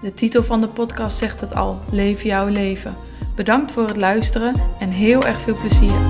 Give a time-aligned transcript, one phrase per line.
[0.00, 2.96] De titel van de podcast zegt het al: Leef jouw leven.
[3.36, 6.00] Bedankt voor het luisteren en heel erg veel plezier.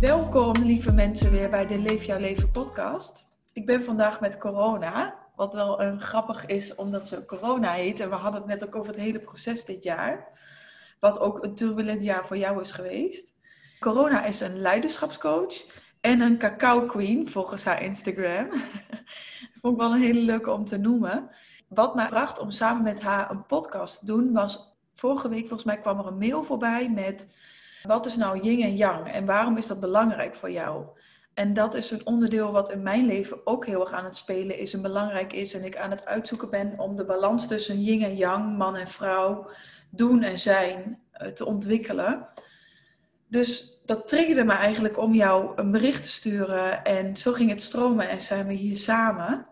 [0.00, 3.26] Welkom lieve mensen weer bij de Leef jouw leven podcast.
[3.52, 8.00] Ik ben vandaag met corona, wat wel een grappig is omdat ze corona heet.
[8.00, 10.28] En we hadden het net ook over het hele proces dit jaar.
[11.00, 13.34] Wat ook een turbulent jaar voor jou is geweest.
[13.80, 18.48] Corona is een leiderschapscoach en een cacao queen volgens haar Instagram.
[19.60, 21.30] Vond ik wel een hele leuke om te noemen.
[21.68, 24.74] Wat mij bracht om samen met haar een podcast te doen was...
[24.94, 27.26] Vorige week volgens mij kwam er een mail voorbij met...
[27.82, 30.84] Wat is nou yin en yang en waarom is dat belangrijk voor jou?
[31.34, 34.58] En dat is een onderdeel wat in mijn leven ook heel erg aan het spelen
[34.58, 35.54] is en belangrijk is.
[35.54, 38.88] En ik aan het uitzoeken ben om de balans tussen yin en yang, man en
[38.88, 39.50] vrouw,
[39.90, 42.28] doen en zijn eh, te ontwikkelen.
[43.28, 46.84] Dus dat triggerde me eigenlijk om jou een bericht te sturen.
[46.84, 49.46] En zo ging het stromen en zijn we hier samen.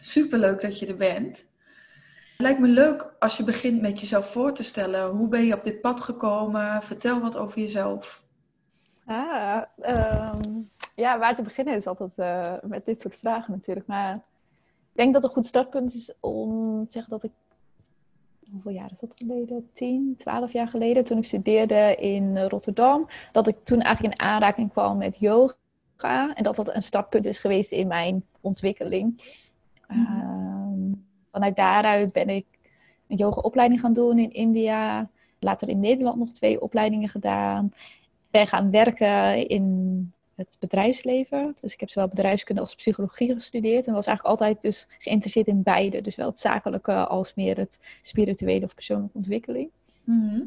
[0.00, 1.36] Superleuk dat je er bent.
[2.30, 5.08] Het lijkt me leuk als je begint met jezelf voor te stellen.
[5.08, 6.82] Hoe ben je op dit pad gekomen?
[6.82, 8.24] Vertel wat over jezelf.
[9.06, 10.40] Ah, ehm,
[10.94, 13.86] ja, waar te beginnen is altijd uh, met dit soort vragen natuurlijk.
[13.86, 17.32] Maar ik denk dat een goed startpunt is om te zeggen dat ik
[18.52, 19.70] hoeveel jaar is dat geleden?
[19.74, 24.26] 10, 12 jaar geleden, toen ik studeerde in eh, Rotterdam, dat ik toen eigenlijk in
[24.26, 26.34] aanraking kwam met yoga.
[26.34, 29.22] En dat dat een startpunt is geweest in mijn ontwikkeling.
[29.88, 31.04] Mm
[31.36, 32.46] vanuit daaruit ben ik
[33.08, 35.10] een yogaopleiding gaan doen in India.
[35.38, 37.72] Later in Nederland nog twee opleidingen gedaan.
[38.30, 41.56] Ben gaan werken in het bedrijfsleven.
[41.60, 43.86] Dus ik heb zowel bedrijfskunde als psychologie gestudeerd.
[43.86, 46.00] En was eigenlijk altijd dus geïnteresseerd in beide.
[46.00, 49.70] Dus wel het zakelijke als meer het spirituele of persoonlijke ontwikkeling.
[50.04, 50.40] Mhm.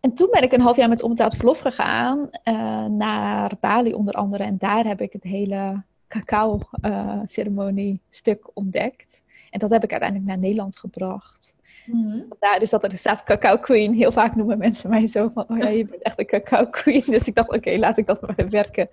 [0.00, 4.14] En toen ben ik een half jaar met onbetaald verlof gegaan uh, naar Bali onder
[4.14, 4.44] andere.
[4.44, 9.20] En daar heb ik het hele cacao-ceremonie uh, stuk ontdekt.
[9.50, 11.54] En dat heb ik uiteindelijk naar Nederland gebracht.
[11.86, 12.24] Mm
[12.58, 13.94] dus dat er staat cacao queen.
[13.94, 17.02] Heel vaak noemen mensen mij zo van, oh ja, je bent echt een cacao queen.
[17.14, 18.88] Dus ik dacht, oké, laat ik dat maar werken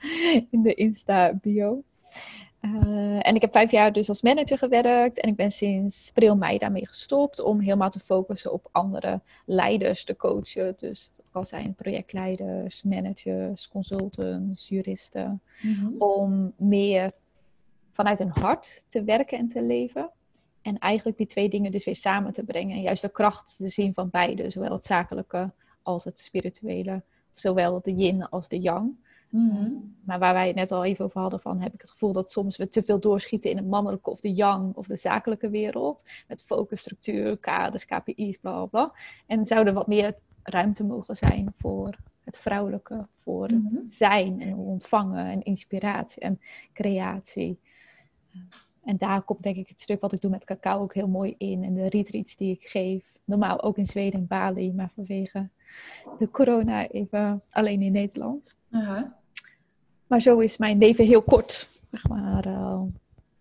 [0.50, 1.84] in de Insta bio.
[2.62, 5.20] Uh, en ik heb vijf jaar dus als manager gewerkt.
[5.20, 7.40] En ik ben sinds april, mei daarmee gestopt.
[7.40, 10.74] Om helemaal te focussen op andere leiders te coachen.
[10.78, 15.42] Dus dat kan zijn projectleiders, managers, consultants, juristen.
[15.62, 17.12] Mm Om meer
[17.92, 20.10] vanuit hun hart te werken en te leven.
[20.64, 22.76] En eigenlijk die twee dingen dus weer samen te brengen.
[22.76, 24.50] En juist de kracht te zien van beide.
[24.50, 25.52] Zowel het zakelijke
[25.82, 27.02] als het spirituele.
[27.34, 28.96] Zowel de yin als de yang.
[29.30, 29.72] Mhm.
[30.04, 32.32] Maar waar wij het net al even over hadden van, heb ik het gevoel dat
[32.32, 36.04] soms we te veel doorschieten in het mannelijke of de yang of de zakelijke wereld.
[36.28, 38.94] Met focus, structuur, kaders, KPI's, bla bla bla.
[39.26, 43.76] En zou er wat meer ruimte mogen zijn voor het vrouwelijke, voor mhm.
[43.90, 46.42] zijn en ontvangen en inspiratie en
[46.74, 47.60] creatie.
[48.84, 51.36] En daar komt denk ik het stuk wat ik doe met cacao ook heel mooi
[51.38, 51.64] in.
[51.64, 53.04] En de retreats die ik geef.
[53.26, 55.50] Normaal ook in Zweden en Bali, maar vanwege
[56.20, 58.56] de corona even alleen in Nederland.
[60.08, 62.82] Maar zo is mijn leven heel kort zeg maar, uh,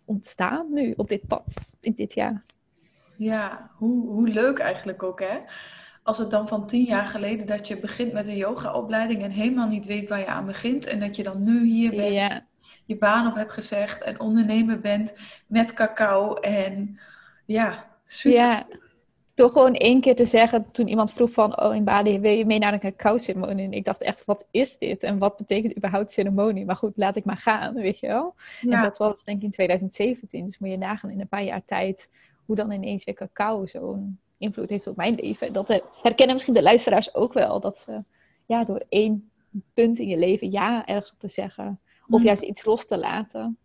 [0.04, 2.44] ontstaan nu op dit pad, in dit jaar.
[3.16, 5.38] Ja, hoe, hoe leuk eigenlijk ook hè.
[6.02, 9.68] Als het dan van tien jaar geleden dat je begint met een yogaopleiding en helemaal
[9.68, 10.86] niet weet waar je aan begint.
[10.86, 12.12] En dat je dan nu hier bent.
[12.12, 12.46] Ja
[12.92, 15.14] je baan op hebt gezegd en ondernemer bent
[15.46, 16.34] met cacao.
[16.34, 16.98] En
[17.44, 18.38] ja, super.
[18.38, 18.66] Ja,
[19.34, 22.46] door gewoon één keer te zeggen, toen iemand vroeg van, oh in Bali wil je
[22.46, 23.64] mee naar een cacao-ceremonie?
[23.64, 25.02] En ik dacht echt, wat is dit?
[25.02, 26.64] En wat betekent überhaupt ceremonie?
[26.64, 28.34] Maar goed, laat ik maar gaan, weet je wel.
[28.60, 28.76] Ja.
[28.76, 31.64] En dat was denk ik in 2017, dus moet je nagaan in een paar jaar
[31.64, 32.10] tijd,
[32.44, 35.52] hoe dan ineens weer cacao zo'n invloed heeft op mijn leven.
[35.52, 38.02] Dat herkennen misschien de luisteraars ook wel, dat ze
[38.46, 39.30] ja, door één
[39.74, 42.26] punt in je leven ja ergens op te zeggen, of mm.
[42.26, 43.58] juist iets los te laten.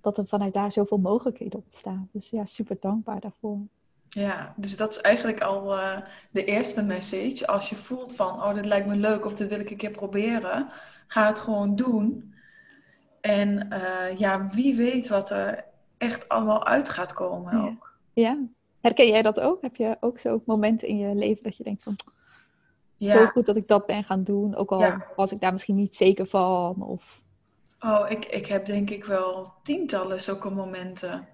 [0.00, 2.08] Dat er vanuit daar zoveel mogelijkheden ontstaan.
[2.12, 3.58] Dus ja, super dankbaar daarvoor.
[4.08, 5.98] Ja, dus dat is eigenlijk al uh,
[6.30, 7.46] de eerste message.
[7.46, 9.90] Als je voelt van, oh, dit lijkt me leuk of dit wil ik een keer
[9.90, 10.68] proberen.
[11.06, 12.34] Ga het gewoon doen.
[13.20, 15.64] En uh, ja, wie weet wat er
[15.98, 17.64] echt allemaal uit gaat komen ja.
[17.64, 17.98] ook.
[18.12, 18.38] Ja,
[18.80, 19.62] herken jij dat ook?
[19.62, 21.96] Heb je ook zo momenten in je leven dat je denkt van,
[23.02, 23.16] ja.
[23.16, 24.56] zo goed dat ik dat ben gaan doen.
[24.56, 26.82] Ook al was ik daar misschien niet zeker van.
[26.82, 27.20] Of...
[27.80, 31.28] Oh, ik, ik heb denk ik wel tientallen zulke momenten.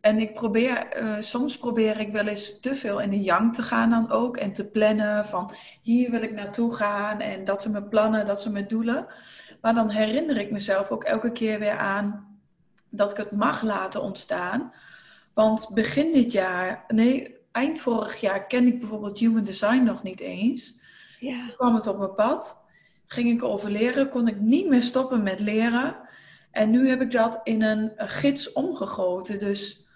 [0.00, 3.62] En ik probeer, uh, soms probeer ik wel eens te veel in de yang te
[3.62, 4.36] gaan dan ook.
[4.36, 5.50] En te plannen van
[5.82, 7.20] hier wil ik naartoe gaan.
[7.20, 9.06] En dat zijn mijn plannen, dat zijn mijn doelen.
[9.60, 12.38] Maar dan herinner ik mezelf ook elke keer weer aan
[12.90, 14.72] dat ik het mag laten ontstaan.
[15.34, 20.20] Want begin dit jaar, nee, eind vorig jaar ken ik bijvoorbeeld Human Design nog niet
[20.20, 20.78] eens.
[21.20, 21.46] Ja.
[21.46, 22.64] Toen kwam het op mijn pad.
[23.06, 25.96] Ging ik over leren, kon ik niet meer stoppen met leren.
[26.50, 29.38] En nu heb ik dat in een gids omgegoten.
[29.38, 29.86] Dus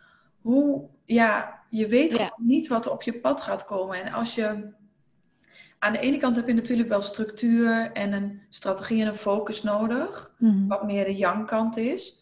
[0.40, 4.04] hoe, ja, je weet niet wat er op je pad gaat komen.
[4.04, 4.72] En als je,
[5.78, 9.62] aan de ene kant heb je natuurlijk wel structuur en een strategie en een focus
[9.62, 10.66] nodig, mhm.
[10.66, 12.17] wat meer de yang-kant is.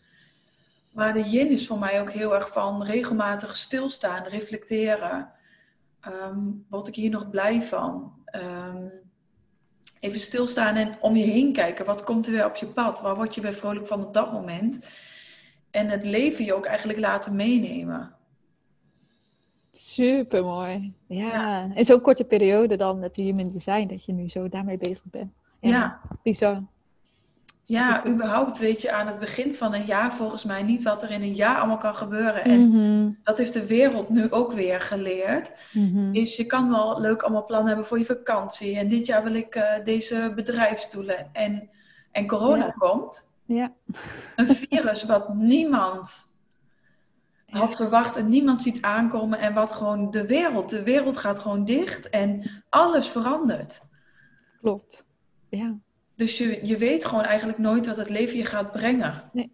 [0.96, 5.30] Maar de yin is voor mij ook heel erg van regelmatig stilstaan, reflecteren.
[6.08, 8.12] Um, word ik hier nog blij van?
[8.32, 8.90] Um,
[10.00, 11.84] even stilstaan en om je heen kijken.
[11.84, 13.00] Wat komt er weer op je pad?
[13.00, 14.90] Waar word je weer vrolijk van op dat moment?
[15.70, 18.14] En het leven je ook eigenlijk laten meenemen.
[19.72, 20.94] Super mooi.
[21.06, 21.26] Ja.
[21.26, 21.70] ja.
[21.74, 25.32] In zo'n korte periode dan de human design, dat je nu zo daarmee bezig bent.
[25.60, 25.70] Ja.
[25.70, 26.00] ja.
[26.22, 26.62] Bizar.
[27.68, 31.10] Ja, überhaupt weet je aan het begin van een jaar volgens mij niet wat er
[31.10, 32.44] in een jaar allemaal kan gebeuren.
[32.44, 33.10] En mhm.
[33.22, 35.52] dat heeft de wereld nu ook weer geleerd.
[35.72, 38.76] Mm Is je kan wel leuk allemaal plannen hebben voor je vakantie.
[38.76, 41.28] En dit jaar wil ik uh, deze bedrijfsdoelen.
[41.32, 41.70] En,
[42.12, 43.28] en corona komt.
[43.44, 43.72] Ja.
[44.36, 46.32] Een virus wat niemand
[47.46, 49.38] had verwacht en niemand ziet aankomen.
[49.38, 53.82] En wat gewoon de wereld, de wereld gaat gewoon dicht en alles verandert.
[54.60, 55.04] Klopt,
[55.48, 55.76] ja.
[56.16, 59.30] Dus je, je weet gewoon eigenlijk nooit wat het leven je gaat brengen.
[59.32, 59.52] Nee.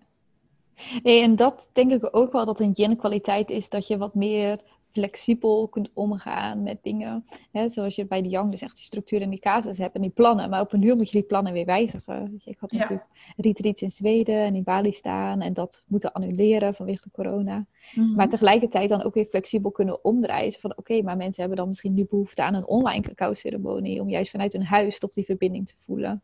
[1.02, 4.60] nee en dat denk ik ook wel dat een yin-kwaliteit is dat je wat meer
[4.92, 7.24] flexibel kunt omgaan met dingen.
[7.50, 10.00] Hè, zoals je bij de Young dus echt die structuur en die casus hebt en
[10.00, 10.50] die plannen.
[10.50, 12.40] Maar op een uur moet je die plannen weer wijzigen.
[12.44, 13.06] Ik had natuurlijk
[13.36, 17.66] retreats in Zweden en in Bali staan en dat moeten annuleren vanwege de corona.
[17.94, 18.14] Mhm.
[18.14, 20.52] Maar tegelijkertijd dan ook weer flexibel kunnen omdraaien.
[20.52, 24.00] Van oké, maar mensen hebben dan misschien nu behoefte aan een online cacao ceremonie.
[24.00, 26.22] Om juist vanuit hun huis toch die verbinding te voelen.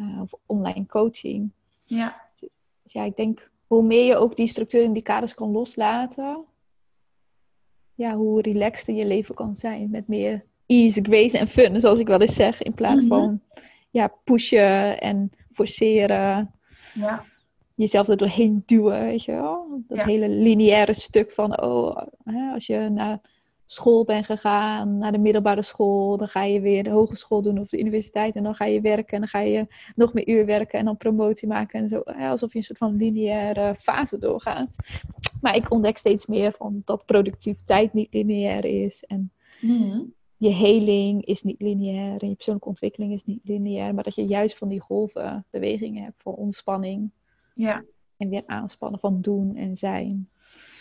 [0.00, 1.50] Uh, of online coaching.
[1.84, 2.20] Ja.
[2.36, 6.44] Dus ja, ik denk hoe meer je ook die structuur en die kaders kan loslaten
[7.94, 9.90] ja, hoe relaxter je leven kan zijn.
[9.90, 12.62] Met meer ease, grace en fun, zoals ik wel eens zeg.
[12.62, 13.08] In plaats mhm.
[13.08, 13.40] van
[13.90, 16.54] ja, pushen en forceren.
[16.94, 17.24] Ja.
[17.74, 19.82] Jezelf er doorheen duwen, weet je wel.
[19.88, 23.20] Dat hele lineaire stuk van, oh, hè, als je naar
[23.66, 27.68] school bent gegaan, naar de middelbare school, dan ga je weer de hogeschool doen of
[27.68, 30.78] de universiteit en dan ga je werken en dan ga je nog meer uur werken
[30.78, 31.98] en dan promotie maken en zo.
[32.00, 34.76] Alsof je een soort van lineaire fase doorgaat.
[35.44, 40.00] Maar ik ontdek steeds meer van dat productiviteit niet lineair is en mhm.
[40.36, 44.26] je heling is niet lineair en je persoonlijke ontwikkeling is niet lineair, maar dat je
[44.26, 47.10] juist van die golven bewegingen hebt voor ontspanning.
[47.52, 47.84] Ja.
[48.16, 50.28] En weer aanspannen van doen en zijn.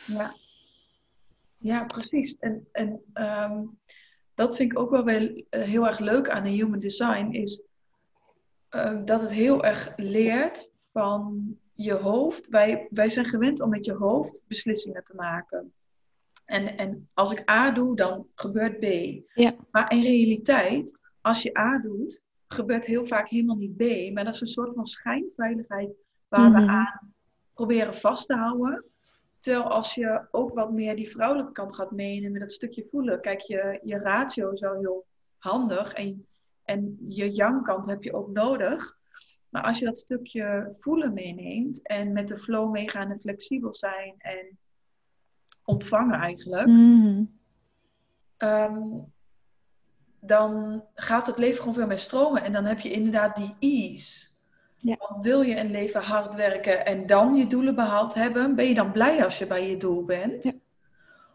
[0.08, 0.36] Ja.
[1.58, 2.38] Ja, precies.
[2.38, 3.62] En, en ehm,
[4.34, 7.62] dat vind ik ook wel, wel eh, heel erg leuk aan de human design, is
[8.70, 12.48] ehm, dat het heel erg leert van je hoofd.
[12.48, 15.74] Wij, wij zijn gewend om met je hoofd beslissingen te maken.
[16.46, 18.86] En, en als ik A doe, dan gebeurt B.
[19.34, 19.56] Ja.
[19.72, 24.14] Maar in realiteit, als je A doet, gebeurt heel vaak helemaal niet B.
[24.14, 25.92] Maar dat is een soort van schijnveiligheid
[26.28, 26.70] waar we mhm.
[26.70, 27.14] aan
[27.54, 28.86] proberen vast te houden.
[29.40, 33.22] Terwijl als je ook wat meer die vrouwelijke kant gaat meenemen, met dat stukje voelen.
[33.22, 35.06] Kijk, je, je ratio is wel heel
[35.38, 36.28] handig en,
[36.64, 38.98] en je yang-kant heb je ook nodig.
[39.54, 44.14] Maar als je dat stukje voelen meeneemt en met de flow meegaan en flexibel zijn
[44.18, 44.58] en
[45.64, 47.30] ontvangen eigenlijk, mm.
[50.20, 52.44] dan gaat het leven gewoon veel meer stromen.
[52.44, 54.28] En dan heb je inderdaad die ease.
[54.78, 54.96] Ja.
[55.00, 58.76] Want wil je een leven hard werken en dan je doelen behaald hebben, ben je
[58.76, 60.44] dan blij als je bij je doel bent?
[60.44, 60.52] Ja.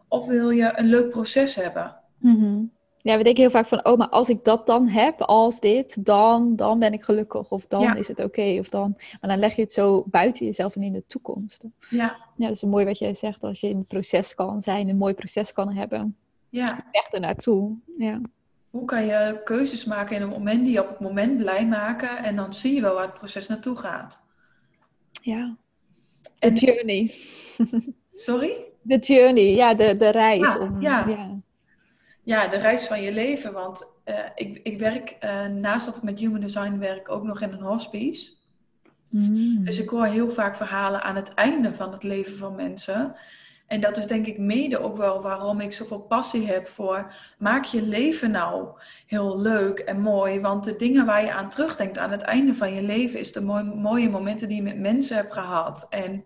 [0.09, 1.97] Of wil je een leuk proces hebben?
[2.19, 5.61] Mm Ja, we denken heel vaak van, oh, maar als ik dat dan heb, als
[5.61, 7.50] dit, dan, dan ben ik gelukkig.
[7.50, 8.57] Of dan is het oké.
[8.61, 11.62] of dan, maar dan leg je het zo buiten jezelf en in de toekomst.
[11.90, 12.17] Ja.
[12.37, 13.43] Ja, dat is mooi wat jij zegt.
[13.43, 16.17] Als je in het proces kan zijn, een mooi proces kan hebben.
[16.49, 16.85] Ja.
[16.90, 17.76] Echt ernaartoe.
[17.99, 18.21] Ja
[18.71, 22.25] hoe kan je keuzes maken in een moment die je op het moment blij maken
[22.25, 24.23] en dan zie je wel waar het proces naartoe gaat.
[25.23, 25.57] Ja.
[26.38, 27.14] De journey.
[28.14, 28.64] Sorry?
[28.83, 30.59] De journey, ja, de, de reis.
[30.59, 31.09] Om, ja.
[31.09, 31.38] ja.
[32.28, 32.49] Ja.
[32.49, 33.52] de reis van je leven.
[33.52, 37.40] Want uh, ik, ik werk, uh, naast dat ik met Human Design werk, ook nog
[37.40, 38.30] in een hospice.
[39.11, 39.64] Mm.
[39.64, 43.14] Dus ik hoor heel vaak verhalen aan het einde van het leven van mensen.
[43.66, 47.64] En dat is denk ik mede ook wel waarom ik zoveel passie heb voor maak
[47.64, 48.68] je leven nou
[49.06, 50.40] heel leuk en mooi.
[50.40, 53.40] Want de dingen waar je aan terugdenkt aan het einde van je leven is de
[53.75, 55.87] mooie momenten die je met mensen hebt gehad.
[55.90, 56.25] En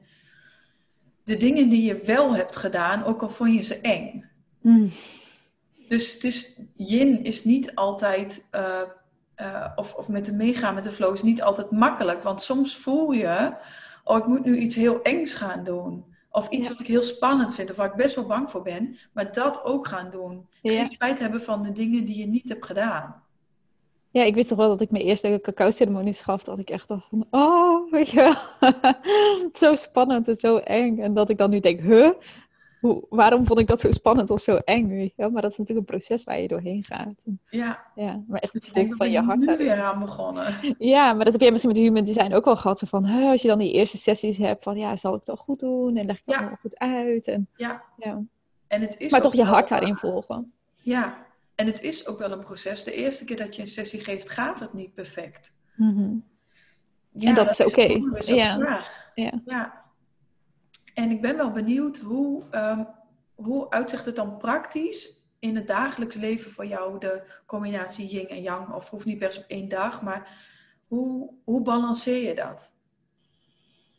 [1.24, 4.30] de dingen die je wel hebt gedaan, ook al vond je ze eng.
[4.60, 4.90] Mm.
[5.88, 8.80] Dus het is, yin is niet altijd, uh,
[9.36, 12.22] uh, of, of met de meegaan met de flow is niet altijd makkelijk.
[12.22, 13.54] Want soms voel je,
[14.04, 16.04] oh ik moet nu iets heel engs gaan doen.
[16.30, 18.98] Of iets wat ik heel spannend vind, of waar ik best wel bang voor ben.
[19.12, 20.48] Maar dat ook gaan doen.
[20.62, 23.22] Geen spijt hebben van de dingen die je niet hebt gedaan.
[24.10, 26.42] Ja, ik wist toch wel dat ik mijn eerste cacao-ceremonies gaf.
[26.42, 28.36] Dat ik echt dacht van, oh, weet je wel.
[29.68, 30.98] zo spannend en zo eng.
[30.98, 32.10] En dat ik dan nu denk, huh?
[32.82, 34.88] Hoe, waarom vond ik dat zo spannend of zo eng?
[34.88, 35.28] Weet je?
[35.28, 37.14] Maar dat is natuurlijk een proces waar je doorheen gaat.
[37.50, 37.86] Ja.
[37.94, 39.38] ja maar echt het dus van je hart.
[39.38, 40.54] nu weer aan begonnen.
[40.78, 42.82] Ja, maar dat heb jij misschien met human design ook al gehad.
[42.86, 45.36] Van, huh, als je dan die eerste sessies hebt van, ja, zal ik het al
[45.36, 45.96] goed doen?
[45.96, 47.26] En leg ik het allemaal goed uit?
[47.26, 47.82] En, ja.
[47.96, 48.20] ja.
[48.66, 50.52] En het is maar toch je hart daarin volgen.
[50.76, 52.84] Ja, en het is ook wel een proces.
[52.84, 55.54] De eerste keer dat je een sessie geeft, gaat het niet perfect.
[55.76, 56.30] Mm
[57.14, 58.00] ja, en dat, is oké.
[58.32, 58.84] Ja.
[59.14, 59.40] ja.
[59.44, 59.81] ja.
[60.94, 62.86] En ik ben wel benieuwd hoe, um,
[63.34, 68.42] hoe uitzicht het dan praktisch in het dagelijks leven voor jou de combinatie yin en
[68.42, 68.74] yang?
[68.74, 70.50] Of hoeft niet per se op één dag, maar
[70.86, 72.74] hoe, hoe balanceer je dat?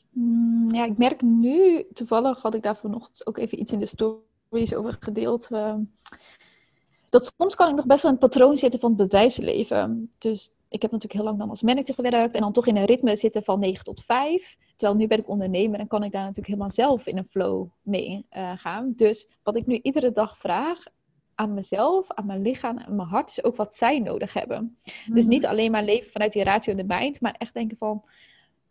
[0.10, 3.86] Mm, ja, ik merk nu, toevallig had ik daar vanochtend ook even iets in de
[3.86, 5.48] stories over gedeeld.
[5.52, 5.76] Uh,
[7.10, 10.12] dat soms kan ik nog best wel het patroon zitten van het bedrijfsleven.
[10.18, 12.86] Dus ik heb natuurlijk heel lang dan als manager gewerkt en dan toch in een
[12.86, 14.56] ritme zitten van 9 tot 5.
[14.84, 17.68] Terwijl nu ben ik ondernemer en kan ik daar natuurlijk helemaal zelf in een flow
[17.82, 18.94] mee uh, gaan.
[18.96, 20.84] Dus wat ik nu iedere dag vraag
[21.36, 24.78] aan mezelf, aan mijn lichaam en mijn hart, is ook wat zij nodig hebben.
[25.06, 25.52] Dus niet mhm.
[25.52, 28.04] alleen maar leven vanuit die ratio in de mind, maar echt denken van,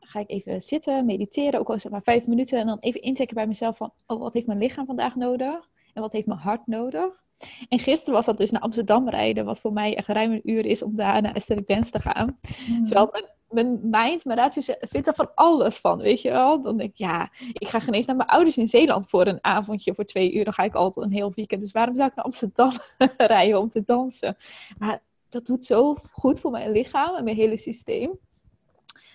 [0.01, 2.59] ga ik even zitten, mediteren, ook al het maar vijf minuten.
[2.59, 5.69] En dan even inchecken bij mezelf van, oh, wat heeft mijn lichaam vandaag nodig?
[5.95, 7.23] En wat heeft mijn hart nodig?
[7.69, 10.67] En gisteren was dat dus naar Amsterdam rijden, wat voor mij echt ruim een uur
[10.67, 12.39] is om daar naar Esther Benz te gaan.
[12.69, 12.85] Mm.
[12.87, 16.63] Terwijl mijn, mijn mind, mijn ratio vindt er van alles van, weet je wel.
[16.63, 19.95] Dan denk ik, ja, ik ga geen naar mijn ouders in Zeeland voor een avondje
[19.95, 20.45] voor twee uur.
[20.45, 21.61] Dan ga ik altijd een heel weekend.
[21.61, 22.73] Dus waarom zou ik naar Amsterdam
[23.17, 24.37] rijden om te dansen?
[24.79, 28.19] Maar dat doet zo goed voor mijn lichaam en mijn hele systeem.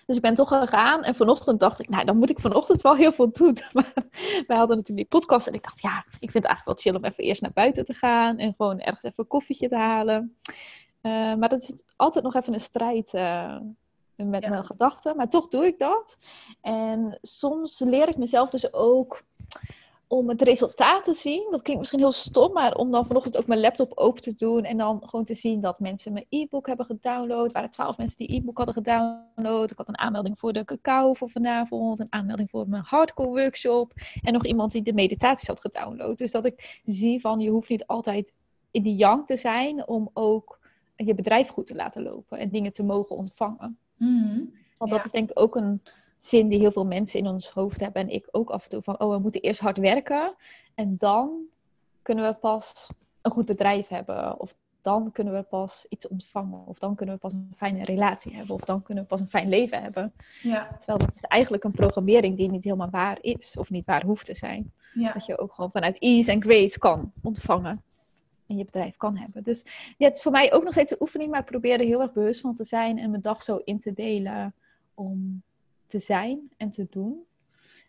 [0.06, 1.04] Dus ik ben toch gegaan.
[1.04, 3.58] En vanochtend dacht ik, nou, dan moet ik vanochtend wel heel veel doen.
[3.72, 3.92] Maar
[4.46, 5.46] wij hadden natuurlijk die podcast.
[5.46, 7.84] En ik dacht, ja, ik vind het eigenlijk wel chill om even eerst naar buiten
[7.84, 8.38] te gaan.
[8.38, 10.36] En gewoon ergens even een koffietje te halen.
[11.02, 13.56] Uh, maar dat is altijd nog even een strijd uh,
[14.26, 15.16] met mijn gedachten.
[15.16, 16.18] Maar toch doe ik dat.
[16.60, 19.22] En soms leer ik mezelf dus ook
[20.08, 21.46] om het resultaat te zien.
[21.50, 24.64] Dat klinkt misschien heel stom, maar om dan vanochtend ook mijn laptop open te doen
[24.64, 27.46] en dan gewoon te zien dat mensen mijn e-book hebben gedownload.
[27.46, 29.70] Er waren twaalf mensen die e-book hadden gedownload.
[29.70, 33.92] Ik had een aanmelding voor de cacao voor vanavond, een aanmelding voor mijn hardcore workshop
[34.22, 36.18] en nog iemand die de meditaties had gedownload.
[36.18, 38.32] Dus dat ik zie van je hoeft niet altijd
[38.70, 40.58] in die yang te zijn om ook
[40.96, 43.78] je bedrijf goed te laten lopen en dingen te mogen ontvangen.
[43.98, 44.40] Mhm.
[44.76, 45.82] Want dat is denk ik ook een
[46.20, 48.02] zin die heel veel mensen in ons hoofd hebben.
[48.02, 50.34] En ik ook af en toe van, oh, we moeten eerst hard werken.
[50.74, 51.30] En dan
[52.02, 52.88] kunnen we pas
[53.22, 54.40] een goed bedrijf hebben.
[54.40, 56.66] Of dan kunnen we pas iets ontvangen.
[56.66, 58.54] Of dan kunnen we pas een fijne relatie hebben.
[58.54, 60.12] Of dan kunnen we pas een fijn leven hebben.
[60.42, 60.68] Ja.
[60.78, 63.54] Terwijl dat is eigenlijk een programmering die niet helemaal waar is.
[63.58, 64.72] Of niet waar hoeft te zijn.
[65.14, 67.82] Dat je ook gewoon vanuit ease en grace kan ontvangen.
[68.48, 69.42] En je bedrijf kan hebben.
[69.42, 69.64] Dus
[69.96, 71.30] ja, het is voor mij ook nog steeds een oefening.
[71.30, 72.98] Maar ik probeer er heel erg bewust van te zijn.
[72.98, 74.54] En mijn dag zo in te delen.
[74.94, 75.42] Om
[75.88, 77.26] te zijn en te doen.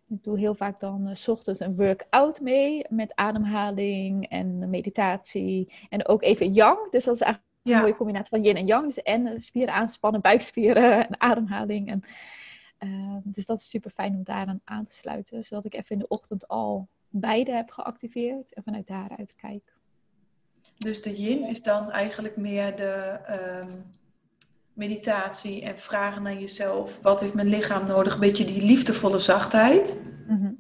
[0.07, 5.73] Ik doe heel vaak dan uh, s ochtends een workout mee met ademhaling en meditatie.
[5.89, 6.91] En ook even yang.
[6.91, 8.85] Dus dat is eigenlijk een mooie combinatie van yin en yang.
[8.85, 11.89] Dus en eh, spieren aanspannen, buikspieren en ademhaling.
[11.89, 12.03] En,
[12.79, 15.45] uh, dus dat is super fijn om daaraan aan te sluiten.
[15.45, 19.73] Zodat ik even in de ochtend al beide heb geactiveerd en vanuit daaruit kijk.
[20.79, 23.19] Dus de yin is dan eigenlijk meer de,
[23.61, 23.85] um,
[24.73, 26.99] meditatie en vragen naar jezelf.
[27.01, 28.13] Wat heeft mijn lichaam nodig?
[28.13, 30.01] Een beetje die liefdevolle zachtheid.
[30.27, 30.51] Mhm.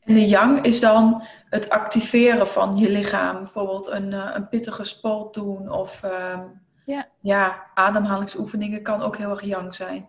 [0.00, 3.36] En de yang is dan het activeren van je lichaam.
[3.36, 6.02] Bijvoorbeeld een, uh, een pittige sport doen of
[6.84, 7.08] ja.
[7.20, 10.08] ja, ademhalingsoefeningen kan ook heel erg yang zijn.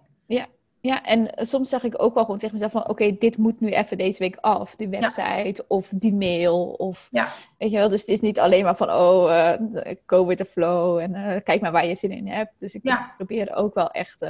[0.82, 2.90] Ja, en eh, soms zeg ik ook wel gewoon tegen mezelf van...
[2.90, 4.76] oké, dit moet nu even deze week af.
[4.76, 6.70] Die website of die mail.
[6.70, 7.32] Of, ja.
[7.58, 8.90] Weet je wel, dus het is niet alleen maar van...
[8.92, 12.52] oh, uh, go with the flow en uh, kijk maar waar je zin in hebt.
[12.60, 14.26] Dus ik probeer ook wel echt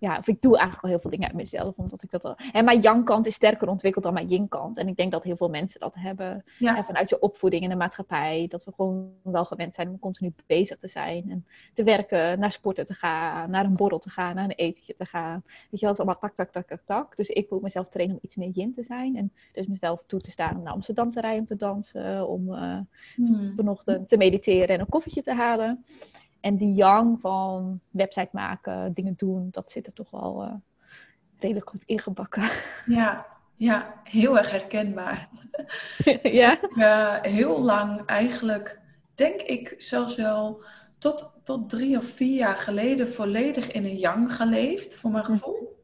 [0.00, 2.36] ja, of ik doe eigenlijk al heel veel dingen uit mezelf, omdat ik dat al...
[2.52, 4.78] En mijn yang-kant is sterker ontwikkeld dan mijn yin-kant.
[4.78, 6.44] En ik denk dat heel veel mensen dat hebben.
[6.58, 6.84] Ja.
[6.84, 8.46] vanuit je opvoeding in de maatschappij.
[8.48, 11.30] Dat we gewoon wel gewend zijn om continu bezig te zijn.
[11.30, 14.94] En te werken, naar sporten te gaan, naar een borrel te gaan, naar een etentje
[14.94, 15.42] te gaan.
[15.44, 17.16] Weet je wel, het is allemaal tak, tak, tak, tak, tak.
[17.16, 19.16] Dus ik moet mezelf trainen om iets meer yin te zijn.
[19.16, 22.28] En dus mezelf toe te staan om naar Amsterdam te rijden, om te dansen.
[22.28, 22.78] Om uh,
[23.14, 23.52] hmm.
[23.56, 25.84] vanochtend te mediteren en een koffietje te halen.
[26.40, 30.52] En die yang van website maken, dingen doen, dat zit er toch wel uh,
[31.38, 32.50] redelijk goed ingebakken.
[32.86, 35.28] Ja, ja, heel erg herkenbaar.
[36.22, 36.62] ja?
[36.62, 38.80] Ik, uh, heel lang eigenlijk,
[39.14, 40.64] denk ik zelfs wel
[40.98, 45.32] tot, tot drie of vier jaar geleden volledig in een yang geleefd, voor mijn hm.
[45.32, 45.78] gevoel.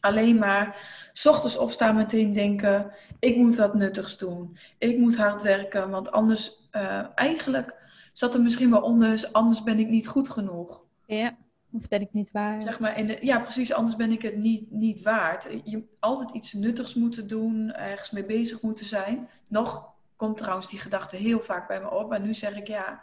[0.00, 0.76] Alleen maar
[1.12, 4.56] s ochtends opstaan meteen denken, ik moet wat nuttigs doen.
[4.78, 7.74] Ik moet hard werken, want anders uh, eigenlijk
[8.18, 10.84] zat er misschien wel onder, dus anders ben ik niet goed genoeg.
[11.06, 11.36] Ja,
[11.72, 12.62] anders ben ik niet waard.
[12.62, 15.48] Zeg maar, in ja, precies, anders ben ik het niet, niet waard.
[15.64, 19.28] Je altijd iets nuttigs moeten doen, ergens mee bezig moeten zijn.
[19.48, 23.02] Nog komt trouwens die gedachte heel vaak bij me op, maar nu zeg ik ja,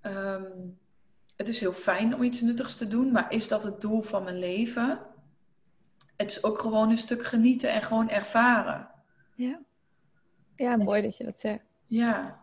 [0.00, 0.50] ehm,
[1.36, 4.24] het is heel fijn om iets nuttigs te doen, maar is dat het doel van
[4.24, 5.00] mijn leven?
[6.16, 8.88] Het is ook gewoon een stuk genieten en gewoon ervaren.
[9.34, 9.60] Ja,
[10.56, 11.64] ja mooi dat je dat zegt.
[11.86, 12.39] Ja,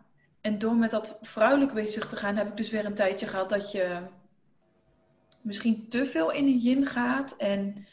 [0.48, 3.48] en door met dat vrouwelijk bezig te gaan, heb ik dus weer een tijdje gehad
[3.48, 3.98] dat je
[5.42, 7.86] misschien te veel in een yin gaat en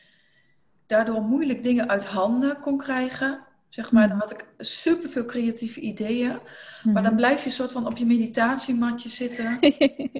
[0.86, 3.44] daardoor moeilijk dingen uit handen kon krijgen.
[3.70, 4.28] Zeg maar, dan mhm.
[4.28, 6.40] had ik super veel creatieve ideeën.
[6.84, 7.16] Maar dan mhm.
[7.16, 9.60] blijf je soort van op je meditatiematje zitten.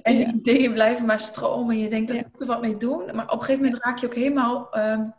[0.06, 1.78] En die ideeën blijven maar stromen.
[1.78, 3.04] Je denkt, daar moet er wat mee doen.
[3.14, 5.14] Maar op een gegeven moment raak je ook helemaal um,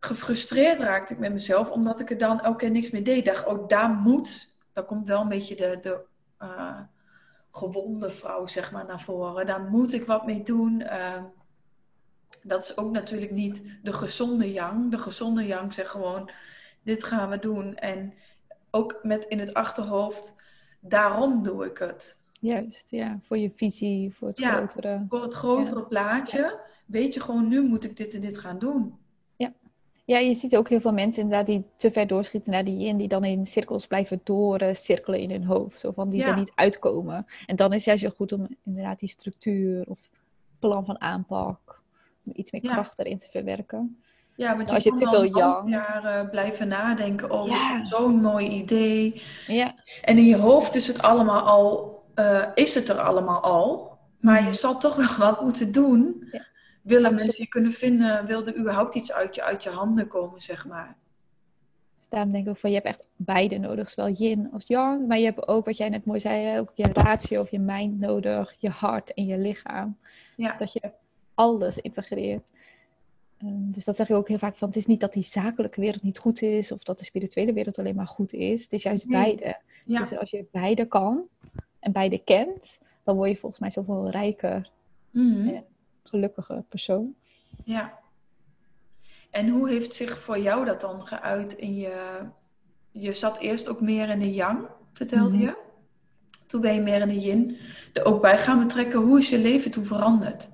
[0.00, 1.70] gefrustreerd raakte ik met mezelf.
[1.70, 3.16] Omdat ik er dan elke keer niks mee deed.
[3.16, 6.00] Ik dacht, oh, daar moet daar komt wel een beetje de, de
[6.42, 6.80] uh,
[7.50, 9.46] gewonde vrouw zeg maar, naar voren.
[9.46, 10.80] Daar moet ik wat mee doen.
[10.80, 11.22] Uh,
[12.42, 14.90] dat is ook natuurlijk niet de gezonde yang.
[14.90, 16.30] De gezonde yang zegt gewoon,
[16.82, 17.76] dit gaan we doen.
[17.76, 18.14] En
[18.70, 20.34] ook met in het achterhoofd,
[20.80, 22.18] daarom doe ik het.
[22.32, 23.18] Juist, ja.
[23.22, 25.04] Voor je visie, voor het ja, grotere...
[25.08, 26.60] voor het grotere plaatje.
[26.86, 28.98] Weet je gewoon, nu moet ik dit en dit gaan doen.
[30.06, 32.96] Ja, je ziet ook heel veel mensen inderdaad die te ver doorschieten naar die in,
[32.96, 35.80] die dan in cirkels blijven doorcirkelen in hun hoofd.
[35.80, 37.26] Zo van die er niet uitkomen.
[37.46, 39.98] En dan is het juist heel goed om inderdaad die structuur of
[40.58, 41.80] plan van aanpak,
[42.32, 43.98] iets meer kracht erin te verwerken.
[44.36, 45.24] Ja, want je, als je te veel
[45.68, 49.22] jaren blijven nadenken over zo'n mooi idee.
[49.46, 49.74] Ja.
[50.02, 53.98] En in je hoofd is het allemaal al, uh, is het er allemaal al.
[54.20, 54.52] Maar je mhm.
[54.52, 56.28] zal toch wel wat moeten doen.
[56.32, 56.52] Ja
[56.84, 60.42] willen mensen je kunnen vinden, wil er überhaupt iets uit je, uit je handen komen,
[60.42, 60.96] zeg maar.
[62.08, 65.06] Daarom denk ik ook van, je hebt echt beide nodig, zowel yin als yang.
[65.06, 68.00] Maar je hebt ook, wat jij net mooi zei, ook je ratio of je mind
[68.00, 69.96] nodig, je hart en je lichaam.
[70.36, 70.48] Ja.
[70.48, 70.90] Dus dat je
[71.34, 72.42] alles integreert.
[73.38, 75.80] Ehm, dus dat zeg je ook heel vaak van, het is niet dat die zakelijke
[75.80, 78.62] wereld niet goed is, of dat de spirituele wereld alleen maar goed is.
[78.62, 79.56] Het is juist beide.
[79.84, 79.98] Ja.
[79.98, 81.22] Dus als je beide kan
[81.78, 84.70] en beide kent, dan word je volgens mij zoveel rijker.
[85.10, 85.64] Mm
[86.04, 87.14] gelukkige persoon.
[87.64, 87.98] Ja.
[89.30, 92.18] En hoe heeft zich voor jou dat dan geuit in je...
[92.90, 95.42] Je zat eerst ook meer in de yang, vertelde mhm.
[95.42, 95.56] je.
[96.46, 97.56] Toen ben je meer in de yin
[97.92, 99.00] er ook bij gaan betrekken.
[99.00, 100.50] Hoe is je leven toen veranderd?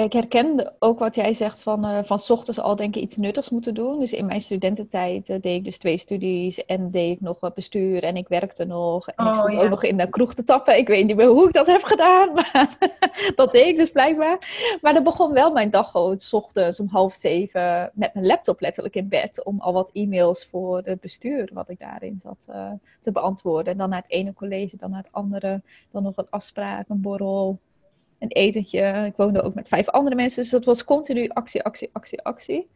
[0.00, 3.02] Ja, ik herken ook wat jij zegt van, uh, van s ochtends al denk ik
[3.02, 4.00] iets nuttigs moeten doen.
[4.00, 7.54] Dus in mijn studententijd uh, deed ik dus twee studies en deed ik nog wat
[7.54, 9.08] bestuur en ik werkte nog.
[9.08, 10.76] En ik oh, stond ook nog in de kroeg te tappen.
[10.76, 12.76] Ik weet niet meer hoe ik dat heb gedaan, maar
[13.34, 14.38] dat deed ik dus blijkbaar.
[14.80, 18.60] Maar dan begon wel mijn dag gewoon s ochtends om half zeven met mijn laptop
[18.60, 19.44] letterlijk in bed.
[19.44, 23.72] Om al wat e-mails voor het bestuur, wat ik daarin zat, uh, te beantwoorden.
[23.72, 25.62] En dan naar het ene college, dan naar het andere.
[25.90, 27.58] Dan nog een afspraak, een borrel
[28.20, 29.04] een etentje.
[29.06, 30.42] Ik woonde ook met vijf andere mensen.
[30.42, 32.70] Dus dat was continu actie, actie, actie, actie.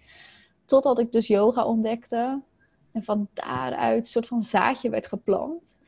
[0.64, 2.42] Totdat ik dus yoga ontdekte.
[2.92, 5.78] En van daaruit een soort van zaadje werd geplant.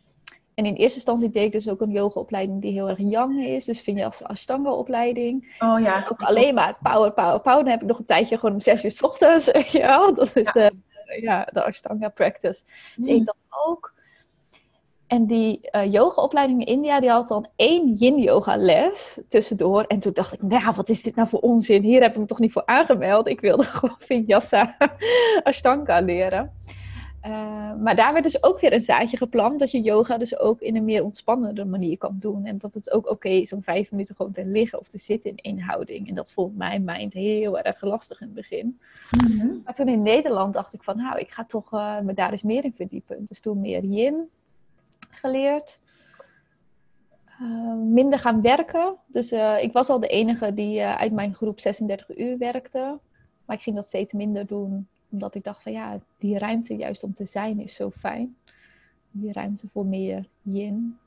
[0.55, 3.65] En in eerste instantie deed ik dus ook een yogaopleiding die heel erg yang is.
[3.65, 5.57] Dus vind je als Ashtanga-opleiding.
[5.59, 6.07] Oh ja.
[6.11, 7.63] Ook alleen maar power, power, power.
[7.63, 9.51] Dan heb ik nog een tijdje gewoon om zes uur s ochtends.
[9.73, 10.73] Ja, dat is de,
[11.21, 12.63] ja, de Ashtanga practice.
[12.97, 13.07] Mm.
[13.07, 13.95] Deed ik dat ook.
[15.07, 19.83] En die uh, yogaopleiding in India, die had dan één yin-yoga les tussendoor.
[19.83, 21.83] En toen dacht ik, nou, wat is dit nou voor onzin?
[21.83, 23.27] Hier heb ik me toch niet voor aangemeld.
[23.27, 24.77] Ik wilde gewoon Vinyasa
[25.43, 26.53] Ashtanga leren.
[27.27, 30.61] Uh, maar daar werd dus ook weer een zaadje geplant dat je yoga dus ook
[30.61, 32.45] in een meer ontspannende manier kan doen.
[32.45, 35.31] En dat het ook oké is om vijf minuten gewoon te liggen of te zitten
[35.31, 36.09] in één houding.
[36.09, 38.79] En dat vond mijn mind heel erg lastig in het begin.
[39.27, 39.47] Mhm.
[39.65, 42.43] Maar toen in Nederland dacht ik van, nou, ik ga toch uh, me daar eens
[42.43, 43.25] meer in verdiepen.
[43.25, 44.29] Dus toen meer yin,
[45.17, 45.79] geleerd.
[47.43, 48.97] Uh, minder gaan werken.
[49.07, 52.99] Dus uh, ik was al de enige die uh, uit mijn groep 36 uur werkte.
[53.45, 54.89] Maar ik ging dat steeds minder doen.
[55.11, 58.37] Omdat ik dacht van ja, die ruimte juist om te zijn is zo fijn.
[59.11, 60.99] Die ruimte voor meer yin.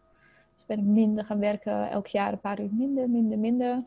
[0.56, 1.90] Dus ben ik minder gaan werken.
[1.90, 3.84] Elk jaar een paar uur minder, minder, minder.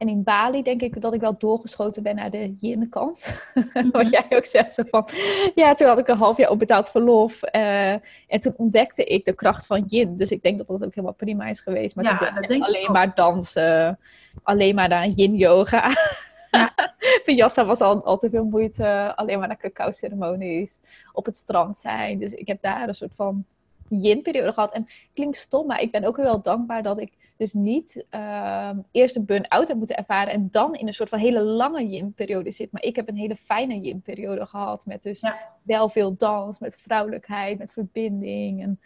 [0.00, 3.50] En in Bali denk ik dat ik wel doorgeschoten ben naar de yin-kant.
[3.92, 4.08] Wat mhm.
[4.08, 4.82] jij ook zegt.
[4.90, 5.08] Van,
[5.54, 7.40] ja, toen had ik een half jaar betaald verlof.
[7.52, 10.16] Uh, en toen ontdekte ik de kracht van yin.
[10.16, 11.94] Dus ik denk dat dat ook helemaal prima is geweest.
[11.94, 13.98] Maar ja, dat denk alleen maar dansen.
[14.42, 15.88] Alleen maar naar yin-yoga.
[16.50, 16.72] Ja.
[17.24, 19.12] Vinyasa was al, al te veel moeite.
[19.16, 20.70] Alleen maar naar cacao-ceremonies.
[21.12, 22.18] Op het strand zijn.
[22.18, 23.44] Dus ik heb daar een soort van
[23.88, 24.72] yin-periode gehad.
[24.72, 29.16] En klinkt stom, maar ik ben ook wel dankbaar dat ik dus niet uh, eerst
[29.16, 32.72] een burn-out heb moeten ervaren en dan in een soort van hele lange yin-periode zit.
[32.72, 35.22] Maar ik heb een hele fijne yin-periode gehad met dus
[35.62, 38.62] wel veel dans, met vrouwelijkheid, met verbinding.
[38.62, 38.80] En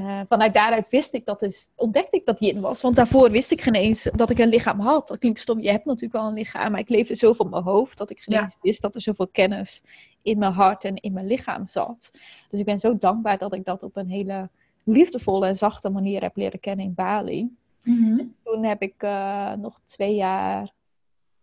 [0.00, 2.80] uh, vanuit daaruit wist ik dat dus, ontdekte ik dat yin was.
[2.80, 5.08] Want daarvoor wist ik geen eens dat ik een lichaam had.
[5.08, 7.62] Dat klinkt stom, je hebt natuurlijk wel een lichaam, maar ik leefde zoveel op mijn
[7.62, 9.82] hoofd dat ik geen eens wist dat er zoveel kennis
[10.22, 12.10] in mijn hart en in mijn lichaam zat.
[12.48, 14.48] Dus ik ben zo dankbaar dat ik dat op een hele
[14.84, 17.58] liefdevolle en zachte manier heb leren kennen in Bali.
[17.82, 18.24] Mhm.
[18.42, 20.72] Toen heb ik uh, nog twee jaar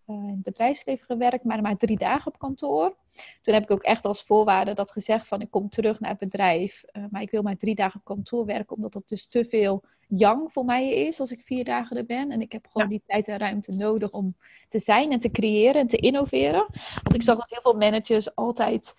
[0.08, 2.96] uh, in het bedrijfsleven gewerkt, maar maar drie dagen op kantoor.
[3.42, 6.20] Toen heb ik ook echt als voorwaarde dat gezegd van ik kom terug naar het
[6.20, 9.46] bedrijf, uh, maar ik wil maar drie dagen op kantoor werken, omdat dat dus te
[9.46, 12.32] veel yang voor mij is als ik vier dagen er ben.
[12.32, 14.36] En ik heb gewoon die tijd en ruimte nodig om
[14.70, 16.66] te zijn en te creëren en te innoveren.
[17.04, 18.96] Want ik zag dat heel veel managers altijd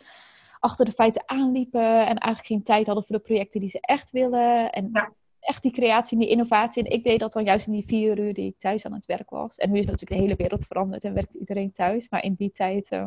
[0.61, 4.11] achter de feiten aanliepen en eigenlijk geen tijd hadden voor de projecten die ze echt
[4.11, 4.73] willen.
[4.73, 5.13] En ja
[5.49, 6.85] echt die creatie en die innovatie.
[6.85, 9.07] En ik deed dat dan juist in die vier uur die ik thuis aan het
[9.07, 9.57] werk was.
[9.57, 12.09] En nu is natuurlijk de hele wereld veranderd en werkt iedereen thuis.
[12.09, 13.07] Maar in die tijd uh,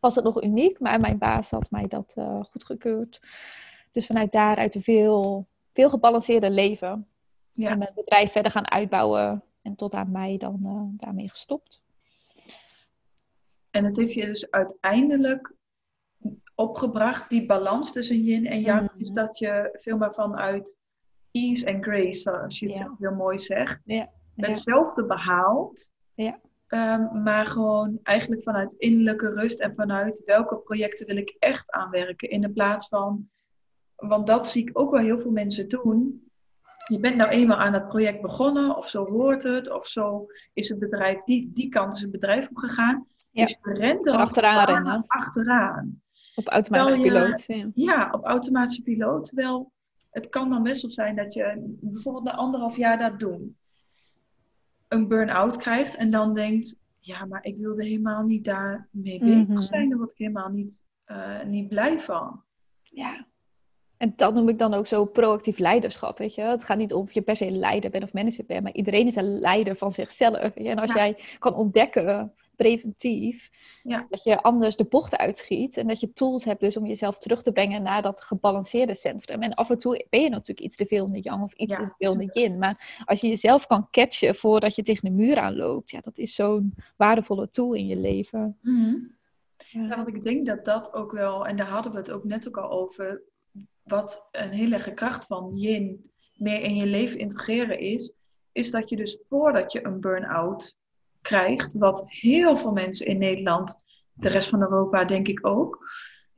[0.00, 0.80] was het nog uniek.
[0.80, 3.20] Maar mijn baas had mij dat uh, goedgekeurd.
[3.92, 7.06] Dus vanuit daaruit een veel, veel gebalanceerder leven.
[7.52, 7.70] Ja.
[7.70, 9.42] En mijn bedrijf verder gaan uitbouwen.
[9.62, 11.82] En tot aan mij dan uh, daarmee gestopt.
[13.70, 15.54] En het heeft je dus uiteindelijk
[16.54, 20.78] opgebracht, die balans tussen yin en yang, mm is dat je veel meer vanuit
[21.36, 23.80] ease en grace, zoals je het zelf heel mooi zegt.
[23.84, 24.10] Ja.
[24.36, 25.90] Hetzelfde behaald.
[26.14, 26.38] Ja.
[26.68, 32.30] Um, maar gewoon eigenlijk vanuit innerlijke rust en vanuit welke projecten wil ik echt aanwerken.
[32.30, 33.28] In de plaats van,
[33.96, 36.28] want dat zie ik ook wel heel veel mensen doen.
[36.88, 40.68] Je bent nou eenmaal aan het project begonnen, of zo hoort het, of zo is
[40.68, 43.06] het bedrijf, die, die kant is het bedrijf opgegaan.
[43.30, 43.44] Ja.
[43.44, 45.04] Dus je rent er achteraan rennen.
[45.06, 46.00] Achteraan.
[46.34, 47.44] Op automatische piloot.
[47.46, 47.70] Ja.
[47.74, 49.26] ja, op automatische piloot.
[49.26, 49.72] Terwijl
[50.16, 53.56] het kan dan best wel zijn dat je bijvoorbeeld na anderhalf jaar dat doen.
[54.88, 59.46] Een burn-out krijgt en dan denkt, ja, maar ik wilde helemaal niet daar mee bezig
[59.46, 59.60] mhm.
[59.60, 59.88] zijn.
[59.88, 62.42] Daar word ik helemaal niet, uh, niet blij van.
[62.82, 63.26] Ja.
[63.96, 66.42] En dat noem ik dan ook zo proactief leiderschap, weet je.
[66.42, 69.06] Het gaat niet om of je per se leider bent of manager bent, maar iedereen
[69.06, 70.56] is een leider van zichzelf.
[70.56, 73.50] En als jij kan ontdekken preventief.
[73.82, 74.06] Ja.
[74.10, 77.42] Dat je anders de bocht uitschiet en dat je tools hebt dus om jezelf terug
[77.42, 79.42] te brengen naar dat gebalanceerde centrum.
[79.42, 81.76] En af en toe ben je natuurlijk iets te veel in de yang of iets
[81.76, 82.58] te veel in de yin.
[82.58, 86.34] Maar als je jezelf kan catchen voordat je tegen de muur aanloopt, ja, dat is
[86.34, 88.58] zo'n waardevolle tool in je leven.
[88.62, 89.14] Mm
[89.70, 89.96] ja.
[89.96, 92.56] want ik denk dat dat ook wel, en daar hadden we het ook net ook
[92.56, 93.22] al over,
[93.82, 98.12] wat een hele kracht van yin meer in je leven integreren is,
[98.52, 100.76] is dat je dus voordat je een burn-out
[101.26, 103.80] krijgt, wat heel veel mensen in Nederland,
[104.12, 105.90] de rest van Europa denk ik ook,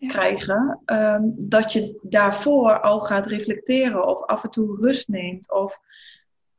[0.07, 5.53] krijgen, ehm, dat je daarvoor al gaat reflecteren of af en toe rust neemt.
[5.53, 5.81] Of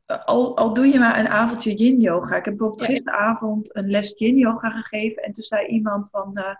[0.06, 2.36] eh, al, al doe je maar een avondje yin yoga.
[2.36, 6.30] Ik heb bijvoorbeeld gisteravond een les yin yoga gegeven en toen zei iemand van.
[6.34, 6.54] Uh,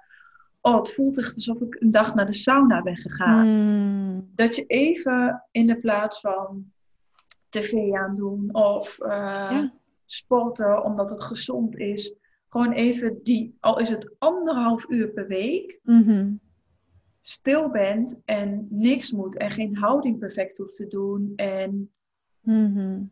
[0.61, 3.47] oh, het voelt echt alsof ik een dag naar de sauna ben gegaan.
[3.47, 4.31] Hmm.
[4.35, 6.73] Dat je even in de plaats van
[7.49, 9.63] tv aan doen of uh,
[10.13, 12.15] sporten omdat het gezond is.
[12.49, 16.33] Gewoon even die, al is het anderhalf uur per week, mhm.
[17.21, 21.33] stil bent en niks moet en geen houding perfect hoeft te doen.
[21.37, 21.93] En
[22.41, 23.03] mhm.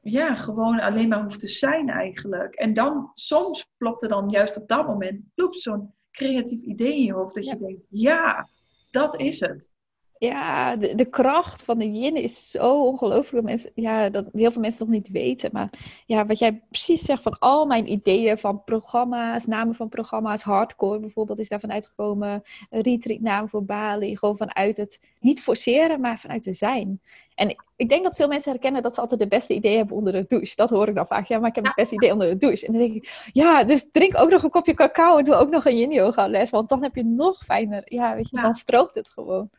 [0.00, 2.54] ja, gewoon alleen maar hoeft te zijn eigenlijk.
[2.54, 7.12] En dan soms plopt er dan juist op dat moment zo'n creatief idee in je
[7.12, 8.48] hoofd dat je denkt, ja,
[8.90, 9.70] dat is het
[10.18, 13.44] ja, de, de, kracht van de yin is zo ongelooflijk.
[13.44, 15.50] Mensen, ja, dat heel veel mensen nog niet weten.
[15.52, 15.70] Maar
[16.06, 20.98] ja, wat jij precies zegt van al mijn ideeën van programma's, namen van programma's, hardcore
[20.98, 22.42] bijvoorbeeld is daarvan uitgekomen.
[22.70, 24.16] Retreat namen voor Bali.
[24.16, 27.00] Gewoon vanuit het niet forceren, maar vanuit het zijn.
[27.38, 30.12] En ik denk dat veel mensen herkennen dat ze altijd de beste ideeën hebben onder
[30.12, 30.56] de douche.
[30.56, 31.26] Dat hoor ik dan vaak.
[31.26, 32.66] Ja, maar ik heb het beste idee onder de douche.
[32.66, 35.50] En dan denk ik, ja, dus drink ook nog een kopje cacao en doe ook
[35.50, 36.50] nog een yin yoga les.
[36.50, 39.50] Want dan heb je nog fijner, ja, weet je, dan strookt het gewoon.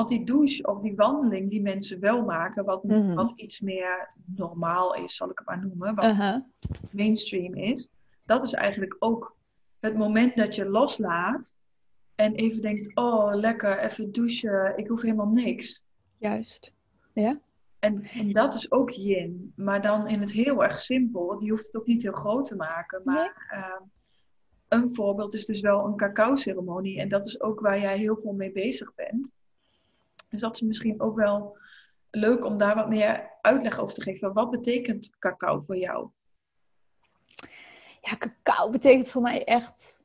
[0.00, 3.14] Want die douche of die wandeling die mensen wel maken, wat, Mhm.
[3.14, 6.36] wat iets meer normaal is, zal ik het maar noemen, wat Uh-huh.
[6.90, 7.88] mainstream is,
[8.24, 9.36] dat is eigenlijk ook
[9.80, 11.54] het moment dat je loslaat
[12.14, 15.82] en even denkt, oh lekker, even douchen, ik hoef helemaal niks.
[16.18, 16.72] Juist.
[17.12, 17.40] Ja.
[17.78, 21.42] En, en dat is ook yin, maar dan in het heel erg simpel.
[21.42, 23.82] Je hoeft het ook niet heel groot te maken, maar ehm,
[24.68, 28.32] een voorbeeld is dus wel een cacao-ceremonie en dat is ook waar jij heel veel
[28.32, 29.32] mee bezig bent.
[30.30, 31.58] Dus dat is misschien ook wel
[32.10, 34.32] leuk om daar wat meer uitleg over te geven.
[34.32, 36.08] Wat betekent cacao voor jou?
[38.00, 39.98] Ja, cacao betekent voor mij echt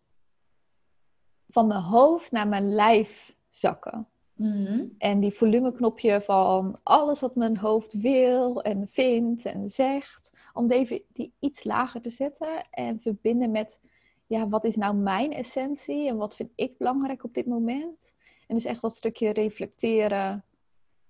[1.50, 4.08] van mijn hoofd naar mijn lijf zakken.
[4.34, 4.86] Mhm.
[4.98, 11.02] En die volumeknopje van alles wat mijn hoofd wil en vindt en zegt, om even
[11.08, 13.80] die iets lager te zetten en verbinden met,
[14.26, 18.14] ja, wat is nou mijn essentie en wat vind ik belangrijk op dit moment?
[18.48, 20.44] En dus echt dat stukje reflecteren,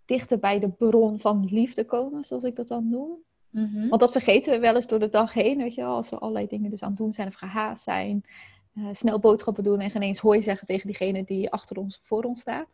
[0.06, 3.17] dichter bij de bron van liefde komen, zoals ik dat dan noem.
[3.50, 3.88] Mhm.
[3.88, 5.95] Want dat vergeten we wel eens door de dag heen, weet je wel.
[5.95, 8.24] Als we allerlei dingen dus aan het doen zijn of gehaast zijn.
[8.74, 12.08] eh, snel boodschappen doen en geen eens hooi zeggen tegen diegene die achter ons of
[12.08, 12.67] voor ons staat.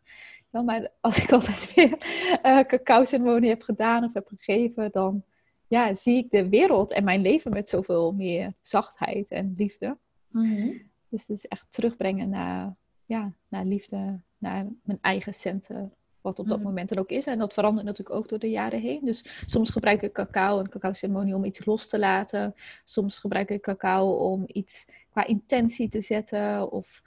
[0.52, 1.98] Ja, maar als ik altijd weer
[2.42, 5.24] eh cacao-ceremonie heb gedaan of heb gegeven, dan
[5.68, 9.98] ja, zie ik de wereld en mijn leven met zoveel meer zachtheid en liefde.
[10.28, 10.72] Mhm.
[11.10, 15.94] Dus het is echt terugbrengen naar, ja, naar liefde, naar mijn eigen centen.
[16.22, 16.68] Wat op dat Mhm.
[16.68, 17.26] moment er ook is.
[17.26, 19.00] En dat verandert natuurlijk ook door de jaren heen.
[19.04, 22.56] Dus soms gebruik ik cacao en cacao-ceremonie om iets los te laten.
[22.84, 26.72] Soms gebruik ik cacao om iets qua intentie te zetten.
[26.72, 27.02] Of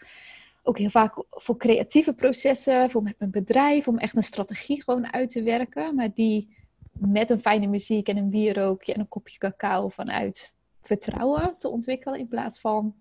[0.63, 5.13] ook heel vaak voor creatieve processen, voor met mijn bedrijf, om echt een strategie gewoon
[5.13, 5.95] uit te werken.
[5.95, 6.57] Maar die
[6.93, 12.19] met een fijne muziek en een wierookje en een kopje cacao vanuit vertrouwen te ontwikkelen.
[12.19, 12.95] In plaats van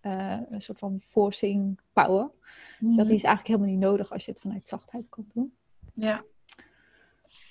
[0.00, 2.30] eh, een soort van forcing power.
[2.78, 2.96] Mhm.
[2.96, 5.52] Dat is eigenlijk helemaal niet nodig als je het vanuit zachtheid kan doen.
[5.94, 6.24] Ja.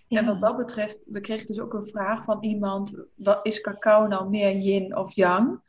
[0.08, 0.20] Ja.
[0.20, 4.08] En wat dat betreft, we kregen dus ook een vraag van iemand: wat, is cacao
[4.08, 5.62] nou meer yin of yang?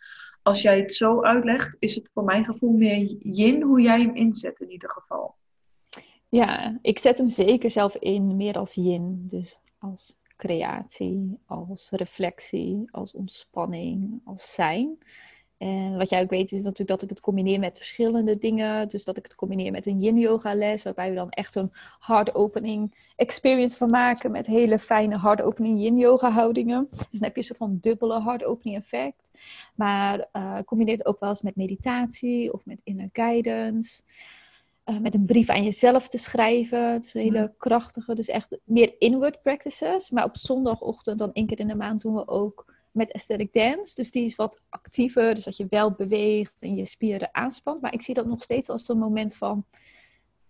[0.42, 4.14] Als jij het zo uitlegt, is het voor mijn gevoel meer yin hoe jij hem
[4.14, 5.34] inzet in ieder geval.
[6.28, 9.26] Ja, ik zet hem zeker zelf in meer als yin.
[9.30, 14.98] Dus als creatie, als reflectie, als ontspanning, als zijn.
[15.60, 18.88] En wat jij ook weet is natuurlijk dat ik het combineer met verschillende dingen.
[18.88, 21.72] Dus dat ik het combineer met een yin yoga les, waarbij we dan echt zo'n
[21.98, 26.86] hard opening experience van maken met hele fijne hard opening yin yoga houdingen.
[26.90, 29.28] Dus dan heb je een soort van dubbele hard opening effect.
[29.74, 34.00] Maar eh combineer het ook wel eens met meditatie of met inner guidance.
[34.84, 37.00] Eh, met een brief aan jezelf te schrijven.
[37.00, 37.50] Dus een hele Mhm.
[37.58, 40.10] krachtige, dus echt meer inward practices.
[40.10, 43.94] Maar op zondagochtend, dan één keer in de maand, doen we ook met aesthetic dance.
[43.94, 47.80] Dus die is wat actiever, dus dat je wel beweegt en je spieren aanspant.
[47.80, 49.64] Maar ik zie dat nog steeds als een moment van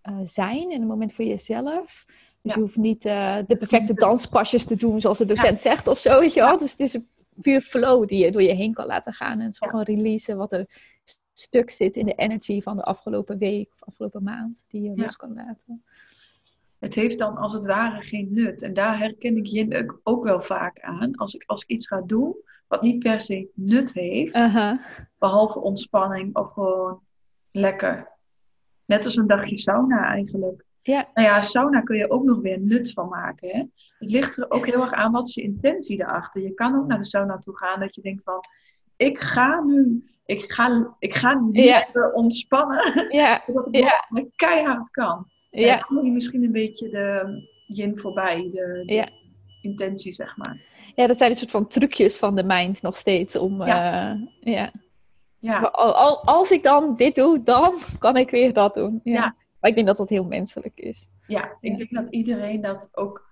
[0.01, 2.05] eh, zijn en een moment voor jezelf.
[2.07, 2.53] Dus Ja.
[2.53, 6.19] je hoeft niet eh, de perfecte danspasjes te doen zoals de docent zegt of zo,
[6.19, 6.47] weet je Ja.
[6.49, 6.57] wel.
[6.57, 7.07] Dus het is een
[7.41, 9.39] puur flow die je door je heen kan laten gaan.
[9.39, 9.67] En het Ja.
[9.67, 10.65] gewoon releasen wat er
[11.03, 14.55] st- stuk zit in de energy van de afgelopen week of afgelopen maand.
[14.67, 15.03] Die je Ja.
[15.03, 15.83] los kan laten.
[16.81, 18.61] Het heeft dan als het ware geen nut.
[18.61, 21.15] En daar herken ik yin ook- wel vaak aan.
[21.15, 22.35] Als ik, als ik iets ga doen
[22.67, 24.33] wat niet per se nut heeft,
[25.19, 26.99] behalve ontspanning of gewoon
[27.51, 28.09] lekker.
[28.85, 30.65] Net als een dagje sauna eigenlijk.
[30.81, 31.07] Ja.
[31.13, 33.49] Nou ja, sauna kun je ook nog weer nut van maken.
[33.49, 33.57] Hè?
[33.97, 36.41] Het ligt er ook heel erg aan wat is je intentie daarachter.
[36.41, 38.39] Je kan ook naar de sauna toe gaan dat je denkt van,
[38.95, 41.87] ik ga nu, ik ga, ik ga nu Ja.
[42.13, 43.07] ontspannen.
[43.15, 44.05] Ja, dat het Ja.
[44.35, 45.27] keihard kan.
[45.51, 49.09] Ja, dan je misschien een beetje de yin voorbij, de, de Ja.
[49.61, 50.61] intentie zeg maar.
[50.95, 54.17] ja, dat zijn een soort van trucjes van de mind nog steeds om, ja.
[54.39, 54.71] ja.
[55.39, 59.01] Ja, Maar al- al- als ik dan dit doe, dan kan ik weer dat doen.
[59.03, 59.13] Ja.
[59.13, 59.35] Ja.
[59.59, 61.07] Maar ik denk dat dat heel menselijk is.
[61.27, 61.75] ja ik Ja.
[61.77, 63.29] denk dat iedereen dat ook,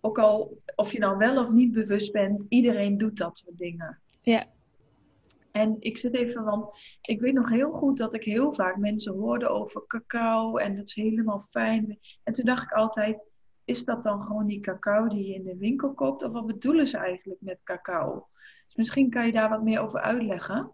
[0.00, 3.98] ook al of je nou wel of niet bewust bent, iedereen doet dat soort dingen.
[4.22, 4.44] Ja.
[5.56, 9.12] En ik zit even, want ik weet nog heel goed dat ik heel vaak mensen
[9.12, 11.98] hoorde over cacao en dat is helemaal fijn.
[12.22, 13.30] En toen dacht ik altijd,
[13.64, 16.22] is dat dan gewoon die cacao die je in de winkel koopt?
[16.22, 18.28] Of wat bedoelen ze eigenlijk met cacao?
[18.66, 20.72] Dus misschien kan je daar wat meer over uitleggen.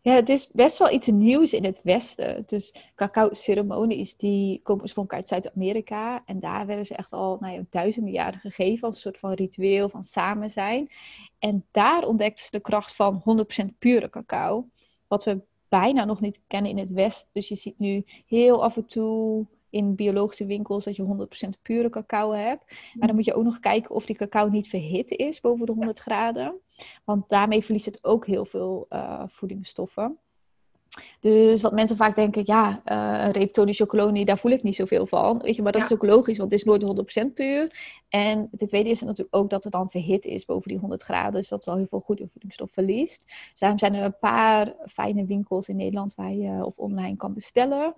[0.00, 2.42] Ja, het is best wel iets nieuws in het Westen.
[2.46, 6.22] Dus cacao-ceremonies die komen oorspronkelijk uit Zuid-Amerika.
[6.26, 9.32] En daar werden ze echt al nou ja, duizenden jaren gegeven als een soort van
[9.32, 10.90] ritueel van samen zijn.
[11.38, 13.22] En daar ontdekten ze de kracht van
[13.64, 14.68] 100% pure cacao.
[15.08, 17.28] Wat we bijna nog niet kennen in het Westen.
[17.32, 21.90] Dus je ziet nu heel af en toe in biologische winkels dat je 100% pure
[21.90, 22.64] cacao hebt.
[22.94, 25.72] Maar dan moet je ook nog kijken of die cacao niet verhit is boven de
[25.72, 26.60] 100 graden.
[27.04, 30.18] Want daarmee verliest het ook heel veel eh, voedingsstoffen.
[31.20, 35.38] Dus wat mensen vaak denken, ja, uh, reeptonie chocolonie, daar voel ik niet zoveel van.
[35.38, 36.82] Weet je, maar dat is ook logisch, want het is nooit
[37.30, 37.92] 100% puur.
[38.08, 41.40] En ten tweede is natuurlijk ook dat het dan verhit is boven die 100 graden.
[41.40, 43.24] Dus dat is al heel veel goede voedingsstof verliest.
[43.26, 47.34] Dus daarom zijn er een paar fijne winkels in Nederland waar je of online kan
[47.34, 47.94] bestellen.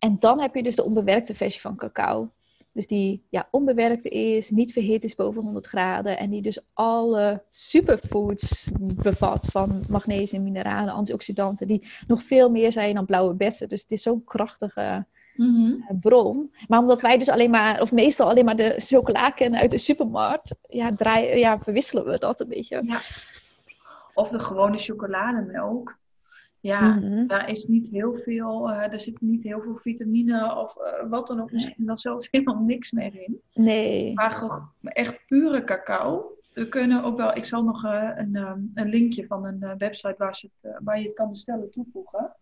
[0.00, 2.30] En dan heb je dus de onbewerkte versie van cacao.
[2.72, 6.18] Dus die ja, onbewerkt is, niet verhit is boven 100 graden.
[6.18, 11.66] En die dus alle superfoods bevat van magnesium, mineralen, antioxidanten.
[11.66, 13.68] Die nog veel meer zijn dan blauwe bessen.
[13.68, 15.72] Dus het is zo'n krachtige mhm.
[15.88, 16.54] eh, bron.
[16.68, 19.78] Maar omdat wij dus alleen maar, of meestal alleen maar de chocola kennen uit de
[19.78, 20.54] supermarkt.
[20.68, 22.82] Ja, draaien, ja verwisselen we dat een beetje.
[22.84, 23.00] Ja.
[24.14, 25.98] Of de gewone chocolademelk.
[26.60, 27.26] Ja, mhm.
[27.26, 31.26] daar is niet heel veel, uh, er zit niet heel veel vitamine of uh, wat
[31.26, 31.52] dan ook.
[31.52, 33.40] Misschien wel zelfs helemaal niks meer in.
[33.54, 34.12] Nee.
[34.14, 36.38] Maar echt pure cacao.
[36.52, 40.14] We kunnen ook wel, ik zal nog uh, een, um, een linkje van een website
[40.18, 42.36] waar, ze het, waar je het kan bestellen toevoegen.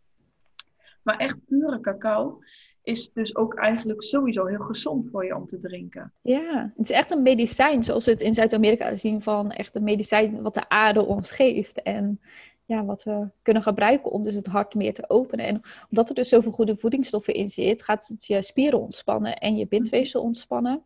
[1.02, 2.40] Maar echt pure cacao
[2.82, 6.12] is dus ook eigenlijk sowieso heel gezond voor je om te drinken.
[6.22, 9.82] Ja, het is echt een medicijn, zoals we het in Zuid-Amerika zien van echt een
[9.82, 11.82] medicijn wat de aarde ons geeft.
[11.82, 12.20] En
[12.68, 15.46] ja, wat we kunnen gebruiken om dus het hart meer te openen.
[15.46, 19.56] En omdat er dus zoveel goede voedingsstoffen in zit, gaat het je spieren ontspannen en
[19.56, 20.82] je bindweefsel ontspannen.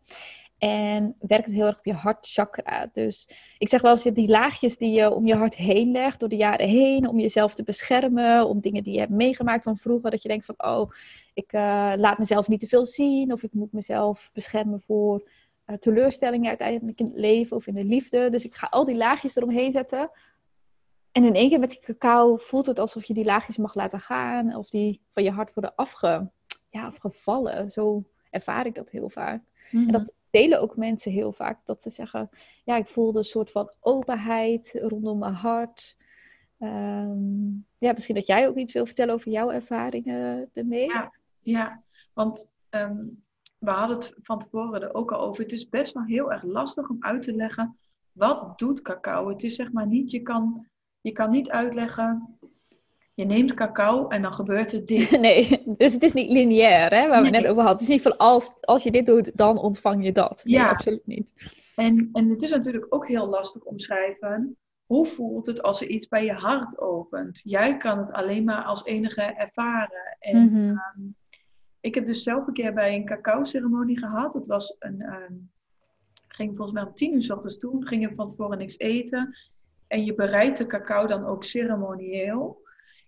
[0.57, 2.89] En werkt het heel erg op je hartchakra.
[2.93, 6.29] Dus ik zeg wel eens, die laagjes die je om je hart heen legt door
[6.29, 10.11] de jaren heen, om jezelf te beschermen, om dingen die je hebt meegemaakt van vroeger,
[10.11, 10.91] dat je denkt van, oh,
[11.33, 15.29] ik uh, laat mezelf niet te veel zien, of ik moet mezelf beschermen voor
[15.67, 18.29] uh, teleurstellingen uiteindelijk in het leven of in de liefde.
[18.29, 20.09] Dus ik ga al die laagjes eromheen zetten,
[21.13, 23.99] en in één keer met die cacao voelt het alsof je die laagjes mag laten
[23.99, 24.55] gaan.
[24.55, 26.31] Of die van je hart worden afge,
[26.69, 27.69] ja, afgevallen.
[27.69, 29.43] Zo ervaar ik dat heel vaak.
[29.71, 29.91] En mhm.
[29.91, 31.59] dat delen ook mensen heel vaak.
[31.65, 32.29] Dat ze zeggen,
[32.63, 35.97] ja, ik voelde een soort van openheid rondom mijn hart.
[36.59, 40.87] Ehm, ja, misschien dat jij ook iets wil vertellen over jouw ervaringen ermee.
[40.87, 43.05] Ja, ja want ehm,
[43.57, 45.43] we hadden het van tevoren er ook al over.
[45.43, 47.77] Het is best wel heel erg lastig om uit te leggen,
[48.11, 49.29] wat doet cacao?
[49.29, 50.67] Het is zeg maar niet, je kan
[51.03, 52.37] je kan niet uitleggen,
[53.13, 55.11] je neemt cacao en dan gebeurt er dit.
[55.21, 57.71] Nee, dus het is niet lineair, hè, waar we net over hadden.
[57.71, 60.41] Het is niet van als, als je dit doet, dan ontvang je dat.
[60.43, 61.27] Nee, ja, absoluut niet.
[61.75, 64.57] En, en het is natuurlijk ook heel lastig omschrijven.
[64.85, 67.41] Hoe voelt het als er iets bij je hart opent?
[67.43, 70.17] Jij kan het alleen maar als enige ervaren.
[70.19, 70.69] En mhm.
[70.69, 71.01] ehm,
[71.79, 74.33] ik heb dus zelf een keer bij een cacao-ceremonie gehad.
[74.33, 75.33] Het was een, ehm,
[76.27, 77.87] ging volgens mij om tien uur s ochtends toen.
[77.87, 79.35] Ging je van tevoren niks eten.
[79.93, 82.61] En je bereidt de cacao dan ook ceremonieel.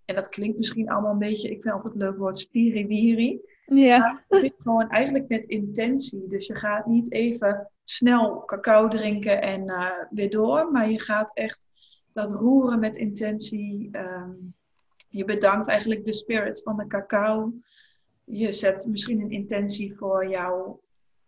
[0.06, 3.42] En dat klinkt misschien allemaal een beetje, ik vind altijd het leuk woord spiriwiri.
[3.66, 3.98] Ja.
[3.98, 6.28] Maar het is gewoon eigenlijk met intentie.
[6.28, 10.72] Dus je gaat niet even snel cacao drinken en uh, weer door.
[10.72, 11.68] Maar je gaat echt
[12.12, 13.90] dat roeren met intentie.
[13.92, 14.56] Um,
[15.10, 17.54] je bedankt eigenlijk de spirit van de cacao.
[18.24, 20.82] Je zet misschien een intentie voor jouw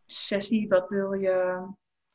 [0.05, 0.67] sessie.
[0.67, 1.67] Wat wil je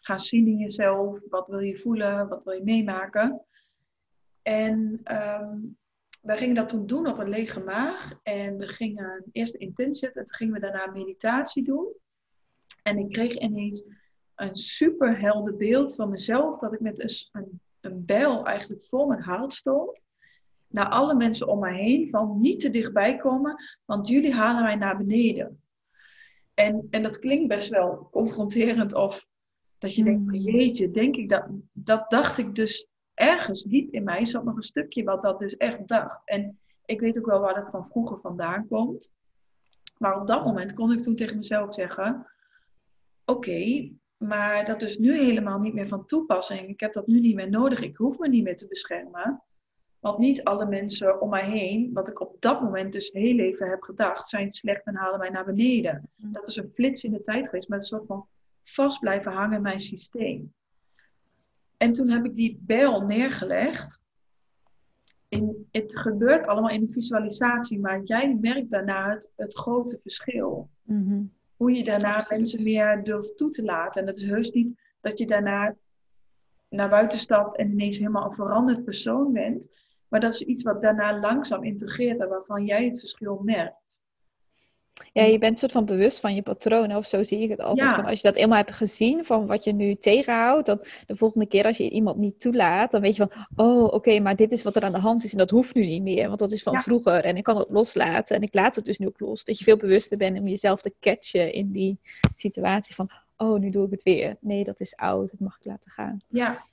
[0.02, 1.18] gaan zien in jezelf.
[1.28, 2.28] Wat wil je voelen?
[2.28, 3.44] Wat wil je meemaken?
[4.42, 5.76] En um,
[6.20, 8.12] wij gingen dat toen doen op een lege maag.
[8.22, 10.20] En we gingen eerst intentie zetten.
[10.20, 11.92] En toen gingen we daarna meditatie doen.
[12.82, 13.82] En ik kreeg ineens
[14.34, 16.58] een super helder beeld van mezelf.
[16.58, 20.04] Dat ik met een, een, bijl eigenlijk voor mijn hart stond.
[20.66, 22.10] Naar alle mensen om mij heen.
[22.10, 23.56] Van niet te dichtbij komen.
[23.84, 25.62] Want jullie halen mij naar beneden.
[26.54, 29.26] En, en dat klinkt best wel confronterend of
[29.82, 30.40] dat je denkt, hmm.
[30.40, 34.62] jeetje, denk ik dat, dat dacht ik dus ergens diep in mij zat nog een
[34.62, 36.20] stukje wat dat dus echt dacht.
[36.24, 39.12] En ik weet ook wel waar dat van vroeger vandaan komt.
[39.98, 42.26] Maar op dat moment kon ik toen tegen mezelf zeggen:
[43.24, 46.68] Oké, maar dat is nu helemaal niet meer van toepassing.
[46.68, 47.80] Ik heb dat nu niet meer nodig.
[47.80, 49.42] Ik hoef me niet meer te beschermen.
[50.00, 53.68] Want niet alle mensen om mij heen, wat ik op dat moment dus heel even
[53.68, 56.10] heb gedacht, zijn slecht en halen mij naar beneden.
[56.16, 56.32] Hmm.
[56.32, 58.26] Dat is een flits in de tijd geweest, maar een soort van
[58.62, 60.54] vast blijven hangen in mijn systeem.
[61.76, 64.00] En toen heb ik die bijl neergelegd.
[65.28, 70.70] In, het gebeurt allemaal in de visualisatie, maar jij merkt daarna het, het grote verschil.
[70.82, 71.22] Mhm.
[71.56, 74.02] Hoe je daarna mensen meer durft toe te laten.
[74.02, 75.74] En het is heus niet dat je daarna
[76.68, 79.68] naar buiten stapt en ineens helemaal een veranderd persoon bent.
[80.08, 84.02] Maar dat is iets wat daarna langzaam integreert en waarvan jij het verschil merkt.
[85.12, 87.94] Ja, je bent soort van bewust van je patronen, of zo zie ik het altijd.
[87.94, 91.46] Van als je dat eenmaal hebt gezien, van wat je nu tegenhoudt, dan de volgende
[91.46, 94.62] keer als je iemand niet toelaat, dan weet je van, oh, oké, maar dit is
[94.62, 96.62] wat er aan de hand is en dat hoeft nu niet meer, want dat is
[96.62, 99.44] van vroeger en ik kan het loslaten en ik laat het dus nu ook los.
[99.44, 101.98] Dat je veel bewuster bent om jezelf te catchen in die
[102.36, 104.36] situatie van, oh, nu doe ik het weer.
[104.40, 106.20] Nee, dat is oud, dat mag ik laten gaan.
[106.28, 106.64] Ja,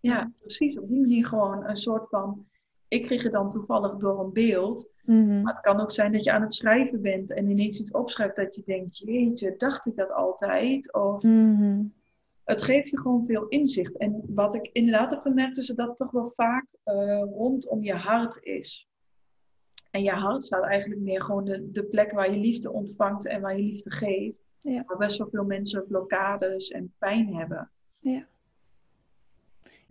[0.00, 0.78] ja precies.
[0.78, 2.46] Op die manier gewoon een soort van
[2.90, 4.88] ik kreeg het dan toevallig door een beeld.
[5.04, 5.42] Mhm.
[5.42, 8.36] Maar het kan ook zijn dat je aan het schrijven bent en ineens iets opschrijft
[8.36, 10.92] dat je denkt, jeetje, dacht ik dat altijd?
[10.92, 11.82] Of Mhm.
[12.44, 13.96] het geeft je gewoon veel inzicht.
[13.96, 17.94] En wat ik inderdaad heb gemerkt, is dat dat toch wel vaak eh, rondom je
[17.94, 18.88] hart is.
[19.90, 23.40] En je hart staat eigenlijk meer gewoon de, de plek waar je liefde ontvangt en
[23.40, 24.38] waar je liefde geeft.
[24.60, 24.82] Ja.
[24.86, 27.70] Waar best wel veel mensen blokkades en pijn hebben.
[27.98, 28.26] Ja,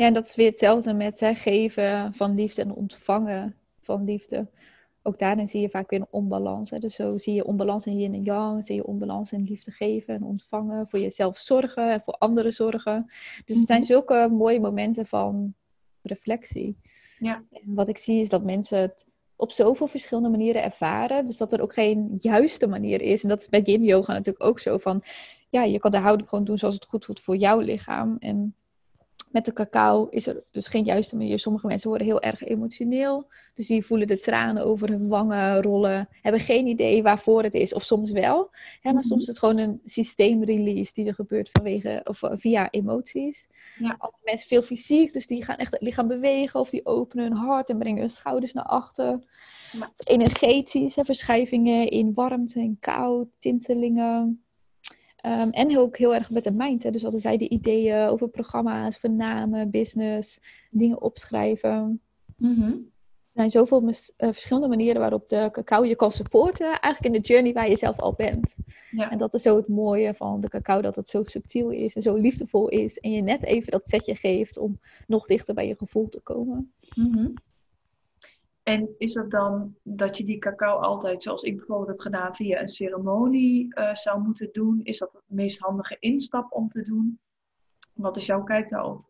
[0.06, 4.48] en dat is weer hetzelfde met hè, geven van liefde en ontvangen van liefde.
[5.02, 6.70] Ook daarin zie je vaak weer een onbalans.
[6.70, 6.80] Hè.
[6.80, 10.16] Dus zo zie je onbalans in yin en yang, zie je onbalans in liefde geven
[10.16, 13.12] en ontvangen, voor jezelf zorgen en voor anderen zorgen.
[13.46, 13.88] Dus het zijn Mhm.
[13.88, 15.54] zulke mooie momenten van
[16.02, 16.78] reflectie.
[17.20, 17.44] Ja.
[17.52, 21.26] En wat ik zie is dat mensen het op zoveel verschillende manieren ervaren.
[21.26, 23.24] Dus dat er ook geen juiste manier is.
[23.24, 25.04] En dat is bij yin yoga natuurlijk ook zo van...
[25.50, 28.16] Ja, je kan de houding gewoon doen zoals het goed voelt voor jouw lichaam.
[28.20, 28.56] En
[29.30, 31.40] met de cacao is er dus geen juiste manier.
[31.40, 33.28] Sommige mensen worden heel erg emotioneel.
[33.56, 36.10] Dus die voelen de tranen over hun wangen rollen.
[36.22, 37.74] Hebben geen idee waarvoor het is.
[37.74, 38.50] Of soms wel.
[38.82, 42.70] Hè, maar soms is het gewoon een systeemrelease die er gebeurt vanwege, of, eh, via
[42.70, 43.48] emoties.
[43.80, 43.96] Ja.
[43.98, 45.14] Andere mensen veel fysiek.
[45.14, 46.60] Dus die gaan echt het lichaam bewegen.
[46.60, 49.20] Of die openen hun hart en brengen hun schouders naar achter.
[49.72, 49.92] Ja.
[49.98, 50.96] Energetisch.
[50.96, 53.28] Hè, verschuivingen in warmte en koud.
[53.40, 54.44] Tintelingen.
[55.22, 56.84] Ehm, en ook heel erg met de mind.
[56.84, 56.92] Hè.
[56.92, 60.40] Dus wat zei, de ideeën over programma's, over namen, business,
[60.72, 62.02] dingen opschrijven.
[62.38, 62.72] Mhm.
[63.34, 66.68] Er zijn zoveel eh, verschillende manieren waarop de cacao je kan supporten.
[66.68, 68.56] Eigenlijk in de journey waar je zelf al bent.
[68.92, 69.12] Ja.
[69.12, 72.02] En dat is zo het mooie van de cacao, dat het zo subtiel is en
[72.02, 72.98] zo liefdevol is.
[72.98, 76.74] En je net even dat setje geeft om nog dichter bij je gevoel te komen.
[76.96, 77.28] Mhm.
[78.70, 82.62] En is dat dan dat je die cacao altijd, zoals ik bijvoorbeeld heb gedaan, via
[82.62, 84.80] een ceremonie eh, zou moeten doen?
[84.84, 87.20] Is dat de meest handige instap om te doen?
[87.94, 89.08] Wat is jouw kijk daarop?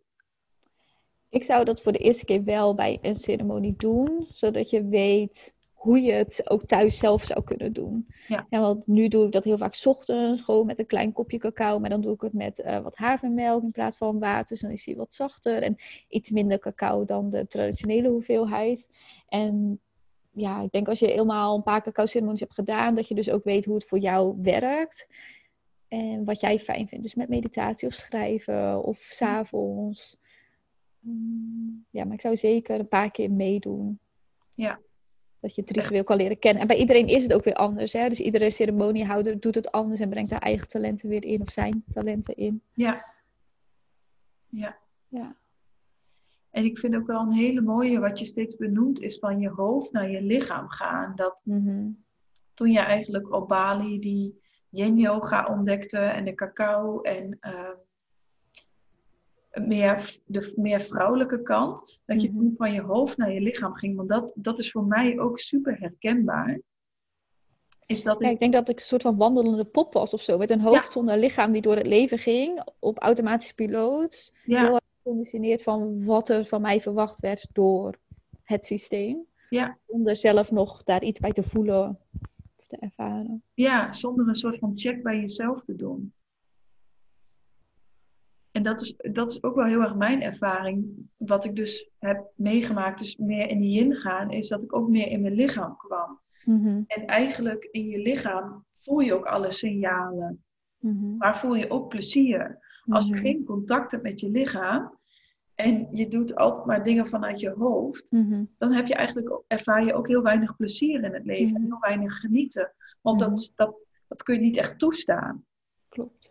[1.30, 5.54] Ik zou dat voor de eerste keer wel bij een ceremonie doen, zodat je weet
[5.80, 8.08] hoe je het ook thuis zelf zou kunnen doen.
[8.28, 8.46] Ja.
[8.50, 11.80] want nu doe ik dat heel vaak 's ochtends, gewoon met een klein kopje cacao,
[11.80, 14.72] maar dan doe ik het met eh, wat havermelk in plaats van water, dus dan
[14.72, 15.76] is hij wat zachter en
[16.08, 18.90] iets minder cacao dan de traditionele hoeveelheid.
[19.28, 19.80] En
[20.32, 23.44] ja, ik denk als je helemaal een paar cacao-ceremonies hebt gedaan, dat je dus ook
[23.44, 25.08] weet hoe het voor jou werkt.
[25.88, 27.04] En wat jij fijn vindt.
[27.04, 30.18] Dus met meditatie of schrijven of s'avonds.
[31.00, 34.00] Mm, Ja, maar ik zou zeker een paar keer meedoen.
[34.56, 34.80] Ja.
[35.42, 36.62] Dat je het ritueel kan leren kennen.
[36.62, 37.94] En bij iedereen is het ook weer anders.
[37.94, 38.10] Hè?
[38.10, 41.42] Dus iedere ceremoniehouder doet het anders en brengt haar eigen talenten weer in.
[41.42, 42.62] Of zijn talenten in.
[42.74, 43.06] Ja.
[44.50, 44.78] Ja.
[45.08, 45.36] Ja.
[46.50, 49.50] En ik vind ook wel een hele mooie, wat je steeds benoemt, is van je
[49.50, 51.16] hoofd naar je lichaam gaan.
[51.16, 51.88] Dat Mhm.
[52.54, 57.76] toen je eigenlijk op Bali die yin yoga ontdekte en de cacao en ehm,
[59.68, 62.38] meer, de meer vrouwelijke kant, dat je Mhm.
[62.38, 63.96] toen van je hoofd naar je lichaam ging.
[63.96, 66.60] Want dat, dat is voor mij ook super herkenbaar.
[67.86, 70.22] Is dat Ja, ik, ik denk dat ik een soort van wandelende pop was of
[70.22, 70.38] zo.
[70.38, 72.64] Met een hoofd zonder lichaam die door het leven ging.
[72.80, 74.34] Op automatische piloot.
[74.46, 77.96] ja, Heel erg geconditioneerd van wat er van mij verwacht werd door
[78.44, 79.26] het systeem.
[79.50, 79.78] Ja.
[79.88, 82.00] Zonder zelf nog daar iets bij te voelen
[82.60, 83.44] of te ervaren.
[83.54, 86.14] ja, zonder een soort van check bij jezelf te doen.
[88.52, 91.08] En dat is, dat is ook wel heel erg mijn ervaring.
[91.18, 94.90] Wat ik dus heb meegemaakt, dus meer in die yin gaan, is dat ik ook
[94.90, 96.20] meer in mijn lichaam kwam.
[96.46, 100.44] Mhm, En eigenlijk in je lichaam voel je ook alle signalen.
[100.80, 102.68] mhm, Maar voel je ook plezier.
[102.88, 104.98] Als je mhm, geen contact hebt met je lichaam
[105.56, 108.12] en je doet altijd maar dingen vanuit je hoofd,
[108.58, 111.80] dan heb je eigenlijk, ervaar je ook heel weinig plezier in het leven en heel
[111.80, 112.74] weinig genieten.
[113.02, 113.76] Want dat, dat,
[114.08, 115.46] dat kun je niet echt toestaan.
[115.90, 116.29] Klopt.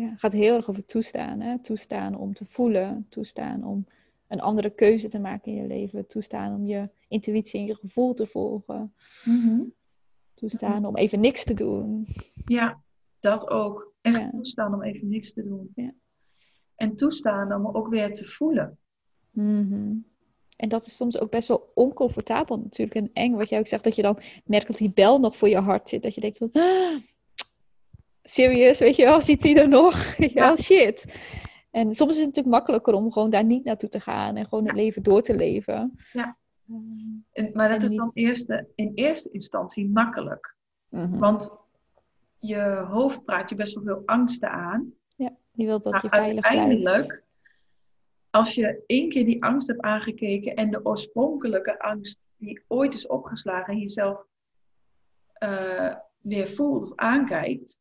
[0.00, 1.40] Ja, het gaat heel erg over toestaan.
[1.40, 1.58] Hè?
[1.58, 3.06] Toestaan om te voelen.
[3.08, 3.86] Toestaan om
[4.28, 6.06] een andere keuze te maken in je leven.
[6.06, 8.94] Toestaan om je intuïtie en je gevoel te volgen.
[10.34, 12.06] Toestaan om even niks te doen.
[12.44, 12.80] Ja,
[13.20, 13.92] dat ook.
[14.00, 14.30] Echt Ja.
[14.30, 15.70] toestaan om even niks te doen.
[15.74, 15.92] Ja.
[16.76, 18.78] En toestaan om ook weer te voelen.
[19.30, 19.94] Mhm.
[20.56, 23.34] En dat is soms ook best wel oncomfortabel natuurlijk en eng.
[23.34, 25.88] Wat jij ook zegt, dat je dan merkt dat die bel nog voor je hart
[25.88, 26.02] zit.
[26.02, 27.00] Dat je denkt van, ah,
[28.22, 30.14] serieus, weet je wel, zit hij er nog?
[30.16, 30.56] ja, Ja.
[30.56, 31.04] shit.
[31.70, 34.66] En soms is het natuurlijk makkelijker om gewoon daar niet naartoe te gaan en gewoon
[34.66, 35.98] het leven door te leven.
[36.12, 36.36] Ja.
[37.32, 40.56] En, maar dat En is niet- dan eerste, in eerste instantie makkelijk.
[40.88, 41.18] mhm.
[41.18, 41.58] Want
[42.38, 44.92] je hoofd praat je best wel veel angsten aan.
[45.52, 46.46] Die wil dat je veilig blijft.
[46.58, 47.22] uiteindelijk,
[48.30, 53.06] als je één keer die angst hebt aangekeken en de oorspronkelijke angst die ooit is
[53.06, 54.24] opgeslagen en jezelf
[55.32, 57.79] eh, weer voelt of aankijkt,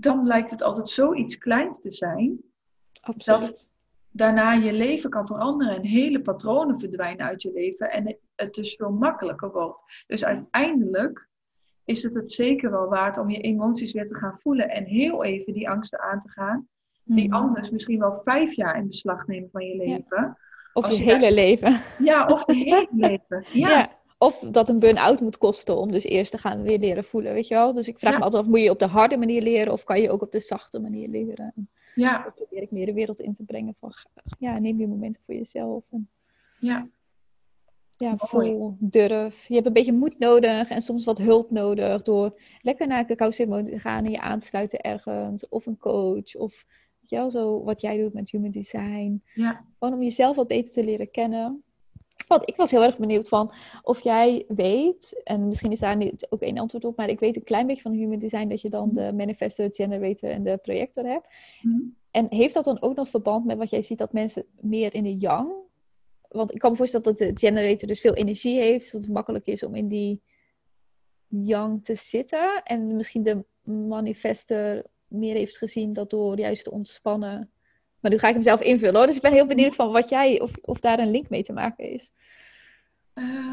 [0.00, 2.40] dan lijkt het altijd zoiets kleins te zijn,
[3.00, 3.40] Absoluut.
[3.40, 3.66] dat
[4.10, 7.90] daarna je leven kan veranderen en hele patronen verdwijnen uit je leven.
[7.90, 10.04] En het, dus veel makkelijker wordt.
[10.06, 11.28] Dus uiteindelijk
[11.84, 15.24] is het het zeker wel waard om je emoties weer te gaan voelen en heel
[15.24, 16.68] even die angsten aan te gaan,
[17.04, 17.36] die mhm.
[17.36, 20.38] anders misschien wel vijf jaar in beslag nemen van je leven.
[20.72, 21.80] Of je, hele leven.
[21.98, 23.44] Ja, of je hele leven.
[23.52, 23.99] Ja.
[24.22, 27.48] Of dat een burn-out moet kosten om dus eerst te gaan weer leren voelen, weet
[27.48, 27.72] je wel?
[27.72, 30.00] Dus ik vraag me altijd af, moet je op de harde manier leren of kan
[30.00, 31.68] je ook op de zachte manier leren?
[31.94, 32.22] Ja.
[32.22, 33.92] Dan probeer ik meer de wereld in te brengen van,
[34.38, 35.84] ja, neem je momenten voor jezelf.
[35.90, 36.08] En,
[36.58, 36.88] ja.
[37.96, 39.46] Ja, vol durf.
[39.46, 43.32] Je hebt een beetje moed nodig en soms wat hulp nodig door lekker naar een
[43.32, 45.48] ceremonie te gaan en je aansluiten ergens.
[45.48, 46.64] Of een coach of
[47.00, 49.22] weet je wel, zo wat jij doet met human design.
[49.34, 49.64] Ja.
[49.78, 51.62] Gewoon om jezelf wat beter te leren kennen.
[52.30, 53.52] Want ik was heel erg benieuwd van
[53.82, 57.36] of jij weet, en misschien is daar niet ook één antwoord op, maar ik weet
[57.36, 58.94] een klein beetje van human design dat je dan mhm.
[58.94, 61.26] de manifestor, generator en de projector hebt.
[61.62, 61.80] Mhm.
[62.10, 65.02] En heeft dat dan ook nog verband met wat jij ziet dat mensen meer in
[65.02, 65.52] de yang?
[66.28, 69.46] Want ik kan me voorstellen dat de generator dus veel energie heeft, dat het makkelijk
[69.46, 70.22] is om in die
[71.28, 72.62] yang te zitten.
[72.62, 77.50] En misschien de manifester meer heeft gezien dat door juist te ontspannen
[78.00, 79.06] maar nu ga ik hem zelf invullen hoor.
[79.06, 81.52] Dus ik ben heel benieuwd van wat jij, of, of daar een link mee te
[81.52, 82.10] maken is.
[83.14, 83.52] Uh,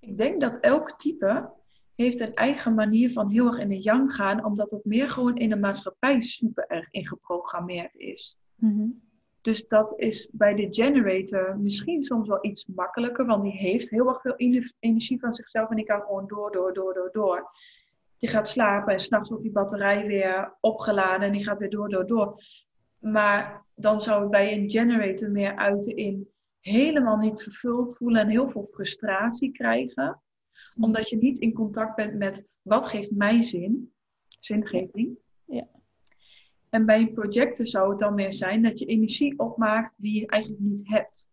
[0.00, 1.50] ik denk dat elk type
[1.94, 5.36] heeft een eigen manier van heel erg in de yang gaan, omdat het meer gewoon
[5.36, 8.38] in de maatschappij super erg ingeprogrammeerd is.
[8.54, 9.08] Mm
[9.40, 14.08] Dus dat is bij de generator misschien soms wel iets makkelijker, want die heeft heel
[14.08, 14.34] erg veel
[14.78, 17.50] energie van zichzelf en die kan gewoon door, door, door, door, door
[18.20, 21.88] je gaat slapen en s'nachts wordt die batterij weer opgeladen en die gaat weer door,
[21.88, 22.42] door, door.
[22.98, 26.28] Maar dan zou het bij een generator meer uiten in
[26.60, 30.22] helemaal niet vervuld voelen en heel veel frustratie krijgen.
[30.74, 30.84] Mm.
[30.84, 33.92] Omdat je niet in contact bent met wat geeft mij zin,
[34.28, 35.18] zingeving.
[35.44, 35.68] Ja.
[36.68, 40.26] En bij een projector zou het dan meer zijn dat je energie opmaakt die je
[40.26, 41.28] eigenlijk niet hebt.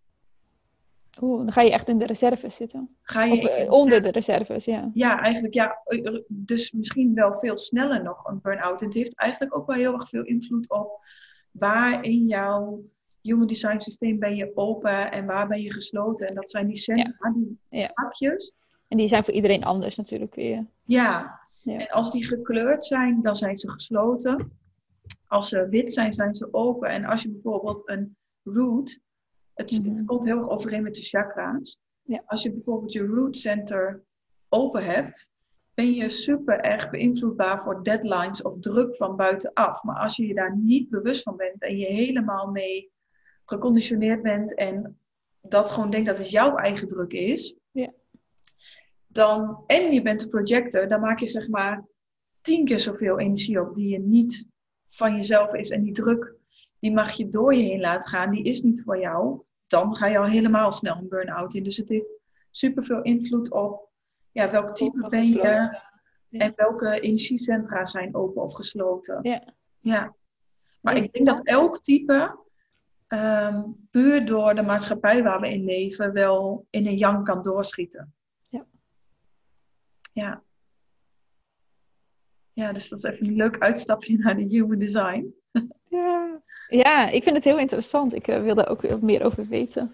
[1.21, 2.97] Oeh, dan ga je echt in de reserves zitten.
[3.01, 4.89] Ga je of eh, onder de reserves, ja.
[4.93, 5.81] Ja, eigenlijk ja.
[5.83, 8.79] Eh, dus misschien wel veel sneller nog een burn-out.
[8.79, 10.99] Het heeft eigenlijk ook wel heel erg veel invloed op
[11.51, 12.83] waar in jouw
[13.21, 16.27] human design systeem ben je open en waar ben je gesloten.
[16.27, 17.89] En dat zijn die centra, die ja.
[17.93, 18.53] vakjes.
[18.87, 20.65] En die zijn voor iedereen anders natuurlijk weer.
[20.83, 21.39] Ja.
[21.63, 21.77] ja.
[21.77, 24.51] en als die gekleurd zijn, dan zijn ze gesloten.
[25.27, 26.89] Als ze wit zijn, zijn ze open.
[26.89, 28.99] En als je bijvoorbeeld een root
[29.57, 30.05] het, mhm.
[30.05, 31.77] komt heel erg overeen met de chakra's.
[32.01, 32.23] Ja.
[32.25, 34.03] Als je bijvoorbeeld je root center
[34.49, 35.29] open hebt,
[35.73, 39.83] ben je super erg beïnvloedbaar voor deadlines of druk van buitenaf.
[39.83, 42.91] Maar als je je daar niet bewust van bent en je helemaal mee
[43.45, 44.99] geconditioneerd bent en
[45.41, 47.93] dat gewoon denkt dat het jouw eigen druk is, ja.
[49.07, 51.85] dan, en je bent een projector, dan maak je zeg maar
[52.41, 54.47] tien keer zoveel energie op die je niet
[54.87, 55.69] van jezelf is.
[55.69, 56.35] En die druk,
[56.79, 60.07] die mag je door je heen laten gaan, die is niet voor jou dan ga
[60.07, 61.63] je al helemaal snel een burn-out in.
[61.63, 62.19] Dus het heeft
[62.51, 63.89] super veel invloed op
[64.31, 65.79] ja, welk type ben je
[66.29, 69.19] en welke energiecentra zijn open of gesloten.
[69.21, 69.53] Ja.
[69.79, 70.15] ja.
[70.81, 72.39] Maar ik denk dat elk type,
[73.07, 78.13] um, puur door de maatschappij waar we in leven, wel in een yang kan doorschieten.
[78.47, 78.65] Ja.
[80.13, 80.43] Ja.
[82.53, 85.33] Ja, dus dat is even een leuk uitstapje naar de human design.
[85.89, 86.26] Ja,
[86.67, 88.13] ja ik vind het heel interessant.
[88.13, 89.93] Ik uh, wil ook meer over weten.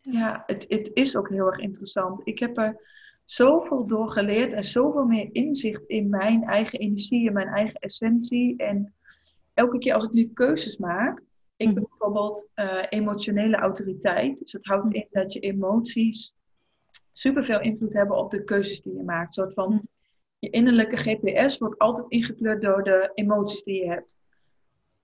[0.00, 2.20] Ja, het, het is ook heel erg interessant.
[2.24, 2.80] Ik heb er
[3.24, 8.56] zoveel door geleerd en zoveel meer inzicht in mijn eigen energie en mijn eigen essentie.
[8.56, 8.94] En
[9.54, 11.22] elke keer als ik nu keuzes maak,
[11.56, 11.84] ik ben mhm.
[11.88, 14.38] bijvoorbeeld uh, emotionele autoriteit.
[14.38, 16.34] Dus dat houdt in dat je emoties
[17.12, 19.36] superveel invloed hebben op de keuzes die je maakt.
[19.36, 19.82] Een soort van mhm.
[20.38, 24.16] je innerlijke GPS wordt altijd ingekleurd door de emoties die je hebt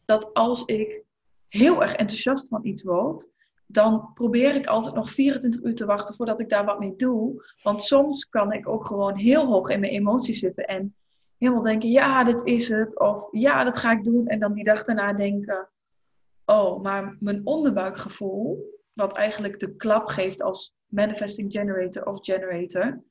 [0.08, 1.04] dat als ik
[1.48, 3.28] heel erg enthousiast van iets word,
[3.66, 7.44] dan probeer ik altijd nog 24 uur te wachten voordat ik daar wat mee doe.
[7.62, 10.94] Want soms kan ik ook gewoon heel hoog in mijn emoties zitten en
[11.38, 12.98] helemaal denken, ja, dit is het.
[12.98, 14.26] Of ja, dat ga ik doen.
[14.26, 15.68] En dan die dag daarna denken,
[16.44, 23.02] oh, maar mijn onderbuikgevoel, wat eigenlijk de klap geeft als manifesting generator of generator,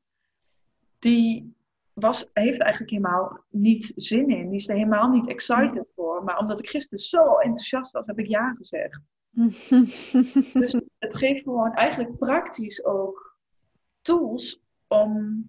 [0.99, 1.56] die
[1.99, 4.49] was, heeft eigenlijk helemaal niet zin in.
[4.49, 6.23] Die is er helemaal niet excited voor.
[6.23, 8.99] Maar omdat ik gisteren zo enthousiast was, heb ik ja gezegd.
[10.53, 13.37] dus het geeft gewoon eigenlijk praktisch ook
[14.01, 15.43] tools om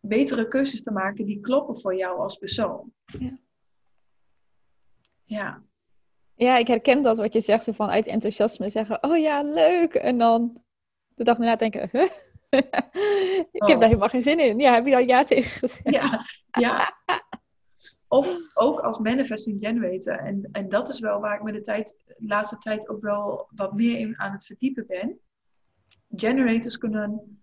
[0.00, 2.92] betere keuzes te maken die kloppen voor jou als persoon.
[3.18, 3.38] Ja.
[5.24, 5.62] Ja.
[6.34, 9.94] Ja, ik herken dat wat je zegt, zo vanuit enthousiasme zeggen, oh ja, leuk.
[9.94, 10.62] En dan
[11.14, 12.10] de dag daarna denken, huh?
[12.48, 13.80] Ik heb daar oh.
[13.80, 14.58] helemaal geen zin in.
[14.58, 15.94] Ja, heb je al ja tegen gezegd?
[15.94, 16.94] Ja, ja.
[18.08, 20.18] Of ook als manifesting generator.
[20.18, 23.48] En, en dat is wel waar ik me de, tijd, de laatste tijd ook wel
[23.54, 25.18] wat meer in aan het verdiepen ben.
[26.16, 27.38] generators kunnen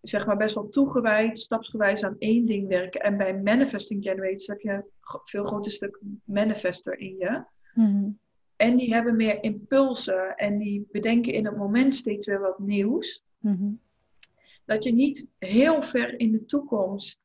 [0.00, 3.00] zeg maar best wel toegewijd, stapsgewijs aan één ding werken.
[3.00, 4.84] En bij manifesting generators heb je een
[5.24, 7.44] veel groter stuk manifester in je.
[7.74, 8.10] Mhm.
[8.56, 13.24] En die hebben meer impulsen en die bedenken in het moment steeds weer wat nieuws.
[13.38, 13.70] Mhm.
[14.64, 17.20] Dat je niet heel ver in de toekomst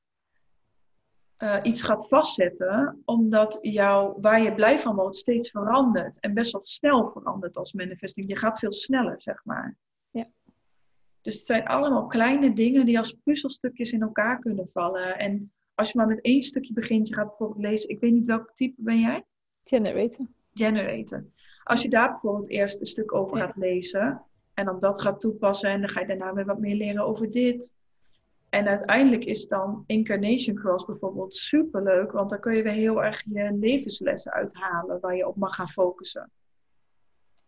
[1.37, 6.19] eh, iets gaat vastzetten, omdat jouw, waar je blij van wordt steeds verandert.
[6.19, 8.29] En best wel snel verandert als manifesting.
[8.29, 9.77] Je gaat veel sneller, zeg maar.
[10.09, 10.27] Ja.
[11.21, 15.17] Dus het zijn allemaal kleine dingen die als puzzelstukjes in elkaar kunnen vallen.
[15.17, 18.25] En als je maar met één stukje begint, je gaat bijvoorbeeld lezen, ik weet niet
[18.25, 19.25] welk type ben jij?
[19.63, 20.27] Generator.
[20.53, 21.25] Generator.
[21.63, 23.45] Als je daar bijvoorbeeld eerst een stuk over Ja.
[23.45, 24.23] gaat lezen
[24.59, 27.31] en dan dat gaat toepassen en dan ga je daarna weer wat meer leren over
[27.31, 27.75] dit.
[28.49, 33.23] En uiteindelijk is dan Incarnation Cross bijvoorbeeld superleuk, want dan kun je weer heel erg
[33.25, 36.31] je levenslessen uithalen waar je op mag gaan focussen.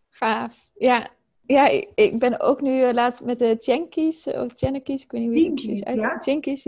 [0.09, 0.55] Gaaf.
[0.73, 1.09] Ja,
[1.45, 5.31] ja ik, ben ook nu eh, laatst met de Jenkies, of Jenkies, ik weet niet
[5.31, 5.99] hoe je precies uit.
[5.99, 6.19] ja.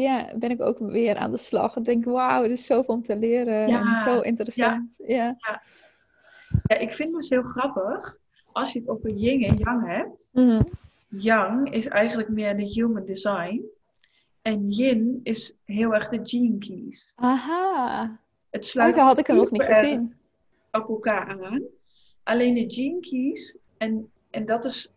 [0.04, 1.76] Ja, ben ik ook weer aan de slag.
[1.76, 3.68] Ik denk, wauw, er is zoveel om te leren.
[3.68, 4.94] Ja, En zo interessant.
[4.98, 5.36] Ja.
[6.68, 8.22] Ja, ik vind het dus heel grappig
[8.54, 10.30] als je het over yin en yang hebt.
[10.32, 10.62] Mhm.
[11.08, 13.62] Yang is eigenlijk meer de human design.
[14.42, 17.12] En yin is heel erg de gene keys.
[17.16, 18.20] Aha.
[18.50, 20.16] Het sluit had ik hem nog niet gezien.
[20.72, 21.62] op elkaar aan.
[22.24, 24.92] Alleen de gene keys, en, en dat is,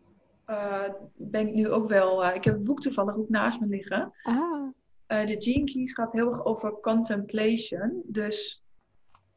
[0.45, 0.83] eh,
[1.15, 4.13] ben ik nu ook wel, eh, ik heb het boek toevallig ook naast me liggen.
[4.23, 4.69] Ah.
[5.07, 8.03] De gene keys gaat heel erg over contemplation.
[8.05, 8.63] Dus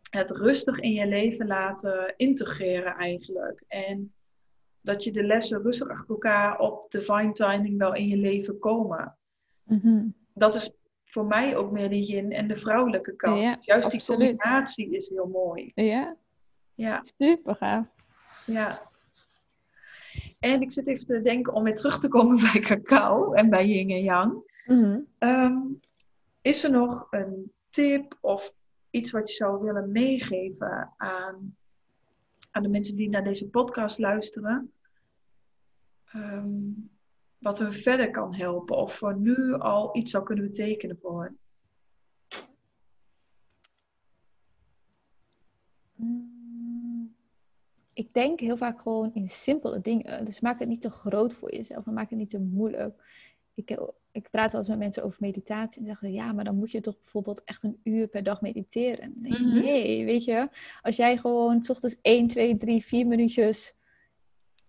[0.10, 3.64] het rustig in je leven laten integreren eigenlijk.
[3.68, 4.14] En
[4.82, 9.18] dat je de lessen rustig achter elkaar op divine timing wel in je leven komen.
[9.64, 10.08] Mhm.
[10.34, 10.72] Dat is
[11.06, 13.42] voor mij ook meer de yin en de vrouwelijke kant.
[13.42, 15.72] Ja, Juist die combinatie is heel mooi.
[15.76, 16.16] Ja,
[16.74, 17.86] Ja, super gaaf.
[18.46, 18.88] ja.
[20.40, 23.66] En ik zit even te denken om weer terug te komen bij cacao en bij
[23.68, 24.52] yin en yang.
[24.66, 25.00] Mhm.
[25.18, 25.58] Ehm,
[26.42, 28.54] is er nog een tip of
[28.90, 31.56] iets wat je zou willen meegeven aan,
[32.52, 34.74] aan de mensen die naar deze podcast luisteren?
[36.06, 36.72] Ehm,
[37.38, 41.38] wat hun verder kan helpen of voor nu al iets zou kunnen betekenen voor hen?
[45.96, 46.40] Mm,
[48.00, 50.26] Ik denk heel vaak gewoon in simpele dingen.
[50.26, 53.04] Dus maak het niet te groot voor jezelf en maak het niet te moeilijk.
[53.54, 53.78] Ik,
[54.12, 56.82] ik praat wel eens met mensen over meditatie en zeggen ja, maar dan moet je
[56.82, 59.00] toch bijvoorbeeld echt een uur per dag mediteren.
[59.02, 59.60] En dan denk ik, Mhm.
[59.64, 60.50] nee, weet je,
[60.82, 63.78] als jij gewoon 's ochtends 1, 2, 3, 4 minuutjes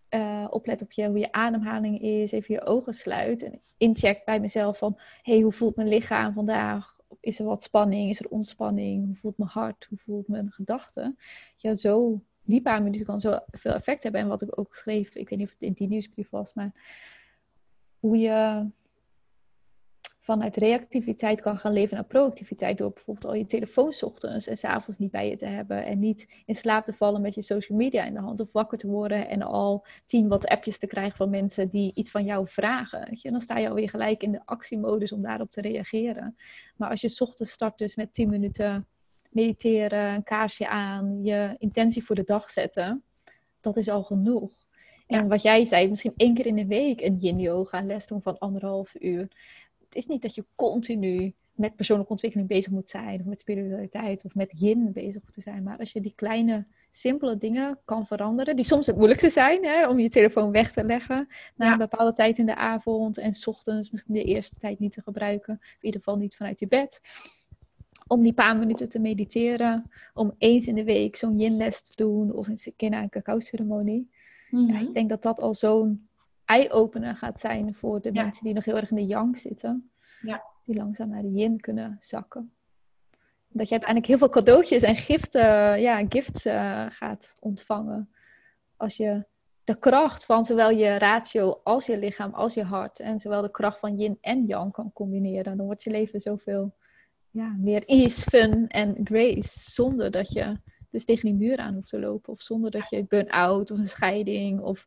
[0.08, 4.40] eh, oplet op je, hoe je ademhaling is, even je ogen sluit en incheck bij
[4.40, 6.96] mezelf van hey, hoe voelt mijn lichaam vandaag?
[7.20, 8.10] Is er wat spanning?
[8.10, 9.06] Is er ontspanning?
[9.06, 9.86] Hoe voelt mijn hart?
[9.88, 11.18] Hoe voelt mijn gedachten?
[11.56, 14.20] Ja, zo die paar minuten kan zo veel effect hebben.
[14.20, 16.72] En wat ik ook schreef, ik weet niet of het in die nieuwsbrief was, maar
[18.00, 18.66] hoe je
[20.30, 24.58] vanuit reactiviteit kan gaan leven naar proactiviteit door bijvoorbeeld al je telefoon 's ochtends en
[24.58, 27.42] 's avonds niet bij je te hebben en niet in slaap te vallen met je
[27.42, 30.86] social media in de hand of wakker te worden en al tien wat appjes te
[30.86, 33.06] krijgen van mensen die iets van jou vragen.
[33.08, 33.30] Weet je?
[33.30, 36.36] Dan sta je alweer gelijk in de actiemodus om daarop te reageren.
[36.76, 38.86] Maar als je 's ochtends start dus met 10 minuten
[39.30, 43.02] mediteren, een kaarsje aan, je intentie voor de dag zetten,
[43.60, 44.50] dat is al genoeg.
[45.06, 48.22] En wat jij zei, misschien één keer in de week een yin yoga les doen
[48.22, 49.28] van anderhalf uur.
[49.90, 54.24] Het is niet dat je continu met persoonlijke ontwikkeling bezig moet zijn, of met spiritualiteit,
[54.24, 55.62] of met yin bezig moet zijn.
[55.62, 59.88] Maar als je die kleine, simpele dingen kan veranderen, die soms het moeilijkste zijn, hè,
[59.88, 61.72] om je telefoon weg te leggen na Ja.
[61.72, 65.02] een bepaalde tijd in de avond en 's ochtends misschien de eerste tijd niet te
[65.02, 67.00] gebruiken, in ieder geval niet vanuit je bed.
[68.06, 72.32] Om die paar minuten te mediteren, om eens in de week zo'n yin-les te doen
[72.32, 74.10] of een keer naar een cacao-ceremonie.
[74.50, 76.08] Ja, ik denk dat dat al zo'n
[76.50, 78.22] eye-opener gaat zijn voor de Ja.
[78.22, 79.90] mensen die nog heel erg in de yang zitten.
[80.20, 80.42] Ja.
[80.64, 82.52] Die langzaam naar de yin kunnen zakken.
[83.48, 88.10] Dat je uiteindelijk heel veel cadeautjes en giften, ja, gifts eh, gaat ontvangen.
[88.76, 89.24] Als je
[89.64, 93.00] de kracht van zowel je ratio als je lichaam als je hart.
[93.00, 95.56] En zowel de kracht van yin en yang kan combineren.
[95.56, 96.74] Dan wordt je leven zoveel
[97.30, 99.60] ja, meer ease, fun en grace.
[99.70, 100.56] Zonder dat je
[100.90, 102.32] dus tegen die muur aan hoeft te lopen.
[102.32, 104.86] Of zonder dat je burn-out of een scheiding of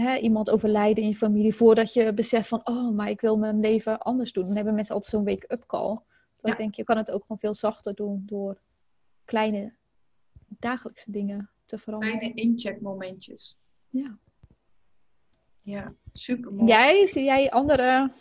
[0.00, 1.54] hè, iemand overlijden in je familie.
[1.54, 4.46] Voordat je beseft van, oh, maar ik wil mijn leven anders doen.
[4.46, 5.98] Dan hebben mensen altijd zo'n wake-up call.
[6.42, 6.54] Ja.
[6.54, 8.60] denk, je kan het ook gewoon veel zachter doen door
[9.24, 9.72] kleine
[10.48, 12.18] dagelijkse dingen te veranderen.
[12.18, 13.58] Kleine incheckmomentjes.
[13.88, 14.18] Ja.
[15.60, 16.68] Ja, super mooi.
[16.68, 18.12] Jij, zie jij andere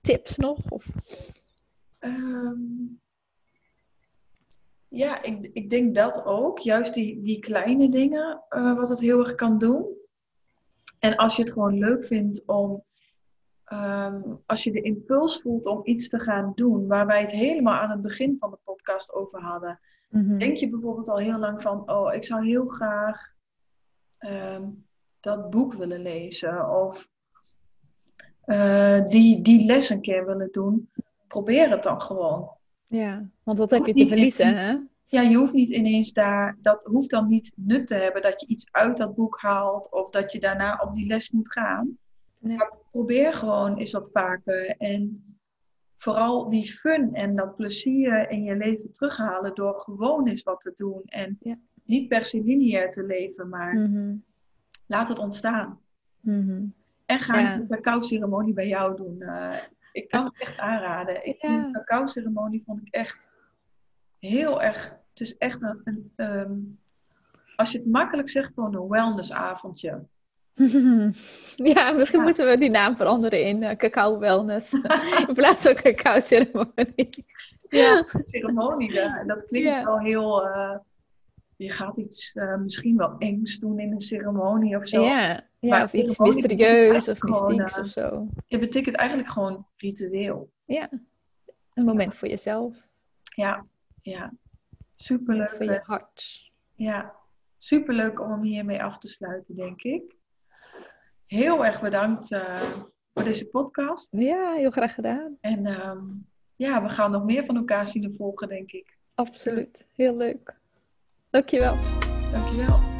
[0.00, 0.70] tips nog?
[0.70, 0.86] Of...
[1.98, 2.60] Ehm,
[4.88, 6.58] ja, ik, ik denk dat ook.
[6.58, 9.96] Juist die, die kleine dingen, eh, wat het heel erg kan doen.
[10.98, 12.84] En als je het gewoon leuk vindt om
[13.64, 17.80] ehm, als je de impuls voelt om iets te gaan doen, waar wij het helemaal
[17.80, 19.80] aan het begin van de podcast over hadden.
[20.08, 20.38] Mhm.
[20.38, 23.32] Denk je bijvoorbeeld al heel lang van, oh, ik zou heel graag
[24.18, 24.62] ehm,
[25.20, 27.08] dat boek willen lezen of
[28.40, 30.90] eh, die, die les een keer willen doen.
[31.26, 32.50] Probeer het dan gewoon.
[32.86, 34.76] Ja, want wat heb je te verliezen, hè?
[35.10, 38.46] Ja, je hoeft niet ineens daar, dat hoeft dan niet nut te hebben dat je
[38.46, 41.98] iets uit dat boek haalt of dat je daarna op die les moet gaan.
[42.38, 42.56] Nee.
[42.56, 45.22] Maar probeer gewoon eens wat vaker en
[45.96, 50.72] vooral die fun en dat plezier in je leven terughalen door gewoon eens wat te
[50.74, 51.58] doen en Ja.
[51.84, 54.16] niet per se lineair te leven, maar Mhm.
[54.86, 55.80] laat het ontstaan.
[56.20, 56.64] Mhm.
[57.06, 57.54] En ga Ja.
[57.54, 59.20] een cacao-ceremonie bij jou doen.
[59.22, 59.56] Eh,
[59.92, 61.26] ik kan het echt aanraden.
[61.26, 61.62] Ik Ja.
[61.62, 63.30] de cacao-ceremonie vond ik echt
[64.18, 64.96] heel erg.
[65.10, 66.52] Het is echt een, een ehm,
[67.56, 70.04] als je het makkelijk zegt, gewoon een wellnessavondje.
[71.56, 72.24] Ja, misschien Ja.
[72.24, 74.72] moeten we die naam veranderen in eh, cacao wellness.
[75.28, 77.26] in plaats van cacao ceremonie.
[77.68, 78.92] Ja, ceremonie.
[78.92, 79.24] ja.
[79.24, 79.84] Dat klinkt Ja.
[79.84, 80.46] wel heel.
[80.46, 80.76] eh,
[81.56, 85.02] je gaat iets eh, misschien wel engs doen in een ceremonie of zo.
[85.04, 88.26] Ja, ja of iets mysterieus of gewoon, mystieks of zo.
[88.48, 90.50] Het betekent eigenlijk gewoon ritueel.
[90.64, 90.88] Ja,
[91.74, 92.76] een moment voor jezelf.
[93.34, 93.64] Ja,
[94.08, 94.32] ja.
[94.94, 95.50] Superleuk.
[95.50, 96.50] voor je hart.
[96.74, 97.14] Ja,
[97.58, 100.16] superleuk om hem hiermee af te sluiten, denk ik.
[101.26, 102.72] Heel erg bedankt eh,
[103.14, 104.08] voor deze podcast.
[104.10, 105.36] Ja, heel graag gedaan.
[105.40, 106.04] En ehm,
[106.56, 108.96] ja, we gaan nog meer van elkaar zien en volgen, denk ik.
[109.14, 109.84] Absoluut.
[109.94, 110.56] Heel leuk.
[111.30, 111.76] Dankjewel.
[112.32, 112.97] Dankjewel.